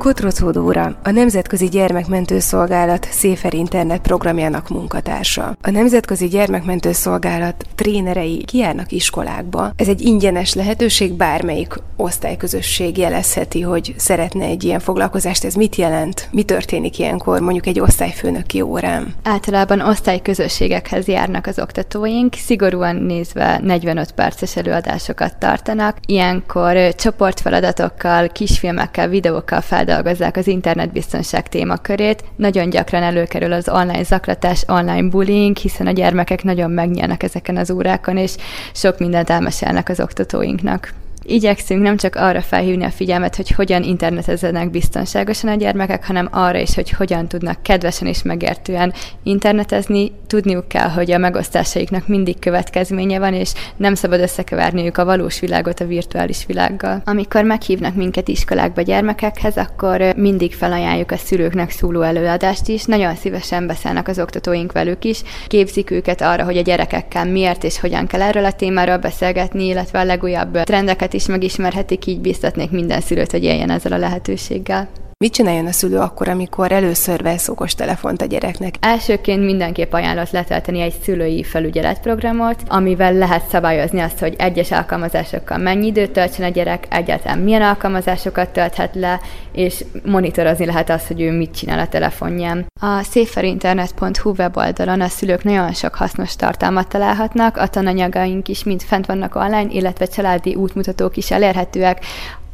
Kotrocó 0.00 0.50
Dóra, 0.50 0.96
a 1.02 1.10
Nemzetközi 1.10 1.68
Gyermekmentő 1.68 2.38
Szolgálat 2.38 3.08
Széfer 3.10 3.54
Internet 3.54 4.00
programjának 4.00 4.68
munkatársa. 4.68 5.56
A 5.62 5.70
Nemzetközi 5.70 6.26
Gyermekmentő 6.26 6.92
Szolgálat 6.92 7.66
trénerei 7.74 8.44
kijárnak 8.44 8.92
iskolákba. 8.92 9.72
Ez 9.76 9.88
egy 9.88 10.00
ingyenes 10.00 10.54
lehetőség, 10.54 11.12
bármelyik 11.12 11.74
osztályközösség 11.96 12.98
jelezheti, 12.98 13.60
hogy 13.60 13.94
szeretne 13.96 14.44
egy 14.44 14.64
ilyen 14.64 14.80
foglalkozást. 14.80 15.44
Ez 15.44 15.54
mit 15.54 15.76
jelent? 15.76 16.28
Mi 16.32 16.42
történik 16.42 16.98
ilyenkor 16.98 17.40
mondjuk 17.40 17.66
egy 17.66 17.80
osztályfőnöki 17.80 18.60
órán? 18.60 19.14
Általában 19.22 19.80
osztályközösségekhez 19.80 21.06
járnak 21.06 21.46
az 21.46 21.58
oktatóink, 21.58 22.34
szigorúan 22.34 22.96
nézve 22.96 23.60
45 23.62 24.12
perces 24.12 24.56
előadásokat 24.56 25.36
tartanak. 25.36 25.96
Ilyenkor 26.06 26.94
csoportfeladatokkal, 26.94 28.28
kisfilmekkel, 28.28 29.08
videókkal 29.08 29.60
fel 29.60 29.88
feldolgozzák 29.90 30.36
az 30.36 30.46
internetbiztonság 30.46 31.48
témakörét. 31.48 32.24
Nagyon 32.36 32.70
gyakran 32.70 33.02
előkerül 33.02 33.52
az 33.52 33.68
online 33.68 34.02
zaklatás, 34.02 34.64
online 34.68 35.08
bullying, 35.08 35.56
hiszen 35.56 35.86
a 35.86 35.90
gyermekek 35.90 36.42
nagyon 36.42 36.70
megnyernek 36.70 37.22
ezeken 37.22 37.56
az 37.56 37.70
órákon, 37.70 38.16
és 38.16 38.34
sok 38.72 38.98
mindent 38.98 39.30
elmesélnek 39.30 39.88
az 39.88 40.00
oktatóinknak. 40.00 40.99
Igyekszünk 41.30 41.82
nem 41.82 41.96
csak 41.96 42.16
arra 42.16 42.40
felhívni 42.40 42.84
a 42.84 42.90
figyelmet, 42.90 43.36
hogy 43.36 43.50
hogyan 43.50 43.82
internetezzenek 43.82 44.70
biztonságosan 44.70 45.50
a 45.50 45.54
gyermekek, 45.54 46.06
hanem 46.06 46.28
arra 46.30 46.58
is, 46.58 46.74
hogy 46.74 46.90
hogyan 46.90 47.28
tudnak 47.28 47.62
kedvesen 47.62 48.08
és 48.08 48.22
megértően 48.22 48.92
internetezni. 49.22 50.12
Tudniuk 50.26 50.68
kell, 50.68 50.88
hogy 50.88 51.10
a 51.10 51.18
megosztásaiknak 51.18 52.08
mindig 52.08 52.38
következménye 52.38 53.18
van, 53.18 53.34
és 53.34 53.52
nem 53.76 53.94
szabad 53.94 54.20
összekeverniük 54.20 54.98
a 54.98 55.04
valós 55.04 55.40
világot 55.40 55.80
a 55.80 55.86
virtuális 55.86 56.46
világgal. 56.46 57.02
Amikor 57.04 57.44
meghívnak 57.44 57.94
minket 57.94 58.28
iskolákba 58.28 58.82
gyermekekhez, 58.82 59.56
akkor 59.56 60.12
mindig 60.16 60.54
felajánljuk 60.54 61.10
a 61.10 61.16
szülőknek 61.16 61.70
szóló 61.70 62.00
előadást 62.00 62.68
is. 62.68 62.84
Nagyon 62.84 63.14
szívesen 63.14 63.66
beszélnek 63.66 64.08
az 64.08 64.18
oktatóink 64.18 64.72
velük 64.72 65.04
is, 65.04 65.22
képzik 65.46 65.90
őket 65.90 66.20
arra, 66.20 66.44
hogy 66.44 66.56
a 66.56 66.62
gyerekekkel 66.62 67.24
miért 67.24 67.64
és 67.64 67.80
hogyan 67.80 68.06
kell 68.06 68.22
erről 68.22 68.44
a 68.44 68.52
témáról 68.52 68.96
beszélgetni, 68.96 69.66
illetve 69.66 69.98
a 69.98 70.04
legújabb 70.04 70.62
trendeket 70.62 71.12
is 71.12 71.19
megismerhetik, 71.26 72.06
így 72.06 72.20
biztatnék 72.20 72.70
minden 72.70 73.00
szülőt, 73.00 73.30
hogy 73.30 73.44
éljen 73.44 73.70
ezzel 73.70 73.92
a 73.92 73.98
lehetőséggel. 73.98 74.88
Mit 75.24 75.32
csináljon 75.32 75.66
a 75.66 75.72
szülő 75.72 75.98
akkor, 75.98 76.28
amikor 76.28 76.72
először 76.72 77.22
vesz 77.22 77.48
okos 77.48 77.74
telefont 77.74 78.22
a 78.22 78.24
gyereknek? 78.24 78.74
Elsőként 78.80 79.44
mindenképp 79.44 79.92
ajánlott 79.92 80.30
letölteni 80.30 80.80
egy 80.80 80.94
szülői 81.02 81.42
felügyeletprogramot, 81.42 82.62
amivel 82.68 83.12
lehet 83.12 83.48
szabályozni 83.48 84.00
azt, 84.00 84.18
hogy 84.18 84.34
egyes 84.38 84.70
alkalmazásokkal 84.70 85.58
mennyi 85.58 85.86
időt 85.86 86.10
töltsön 86.10 86.44
a 86.44 86.48
gyerek, 86.48 86.86
egyáltalán 86.90 87.38
milyen 87.38 87.62
alkalmazásokat 87.62 88.48
tölthet 88.48 88.94
le, 88.94 89.20
és 89.52 89.84
monitorozni 90.04 90.66
lehet 90.66 90.90
azt, 90.90 91.06
hogy 91.06 91.20
ő 91.20 91.30
mit 91.30 91.54
csinál 91.54 91.78
a 91.78 91.88
telefonján. 91.88 92.66
A 92.80 93.02
széperinternet.hu 93.02 94.30
weboldalon 94.38 95.00
a 95.00 95.08
szülők 95.08 95.44
nagyon 95.44 95.72
sok 95.72 95.94
hasznos 95.94 96.36
tartalmat 96.36 96.88
találhatnak, 96.88 97.56
a 97.56 97.66
tananyagaink 97.66 98.48
is 98.48 98.64
mind 98.64 98.82
fent 98.82 99.06
vannak 99.06 99.34
online, 99.34 99.70
illetve 99.70 100.06
családi 100.06 100.54
útmutatók 100.54 101.16
is 101.16 101.30
elérhetőek, 101.30 102.04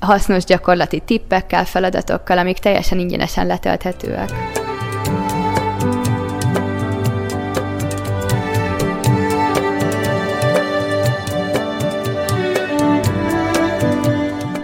hasznos 0.00 0.44
gyakorlati 0.44 1.02
tippekkel, 1.04 1.64
feladatokkal, 1.64 2.38
amik 2.38 2.58
teljesen 2.58 2.98
ingyenesen 2.98 3.46
letölthetőek. 3.46 4.32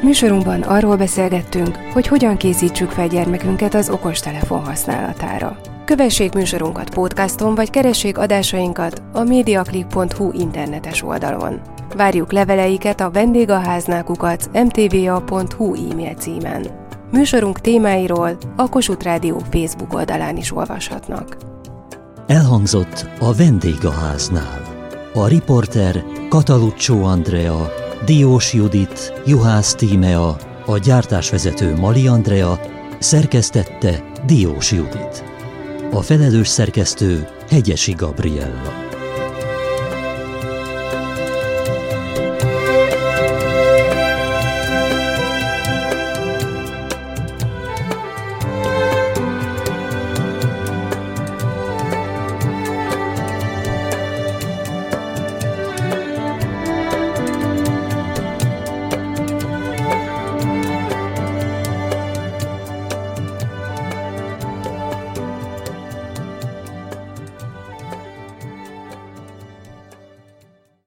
Műsorunkban 0.03 0.62
arról 0.62 0.97
beszélgettünk, 0.97 1.77
hogy 1.92 2.07
hogyan 2.07 2.37
készítsük 2.37 2.90
fel 2.90 3.09
gyermekünket 3.09 3.75
az 3.75 3.90
okostelefon 3.90 4.64
használatára. 4.64 5.57
Kövessék 5.85 6.33
műsorunkat 6.33 6.90
podcaston, 6.90 7.55
vagy 7.55 7.71
keressék 7.71 8.18
adásainkat 8.18 9.03
a 9.12 9.23
mediaclick.hu 9.23 10.31
internetes 10.33 11.03
oldalon. 11.03 11.61
Várjuk 11.97 12.33
leveleiket 12.33 13.01
a 13.01 13.11
vendégaháznákukat 13.11 14.51
mtva.hu 14.53 15.91
e-mail 15.91 16.15
címen. 16.15 16.67
Műsorunk 17.11 17.61
témáiról 17.61 18.37
a 18.57 18.69
Kossuth 18.69 19.05
Rádió 19.05 19.43
Facebook 19.51 19.95
oldalán 19.95 20.37
is 20.37 20.53
olvashatnak. 20.57 21.37
Elhangzott 22.27 23.07
a 23.21 23.35
vendégháznál. 23.35 24.63
A 25.15 25.27
riporter 25.27 26.05
Kataluccio 26.29 27.03
Andrea, 27.03 27.73
Diós 28.05 28.53
Judit, 28.53 29.23
Juhász 29.27 29.75
Tímea, 29.75 30.37
a 30.67 30.79
gyártásvezető 30.79 31.77
Mali 31.77 32.07
Andrea, 32.07 32.61
szerkesztette 32.99 34.03
Diós 34.27 34.73
Judit. 34.73 35.25
A 35.93 36.03
felelős 36.03 36.49
szerkesztő 36.49 37.29
Hegyesi 37.51 37.93
Gabriella. 37.93 38.92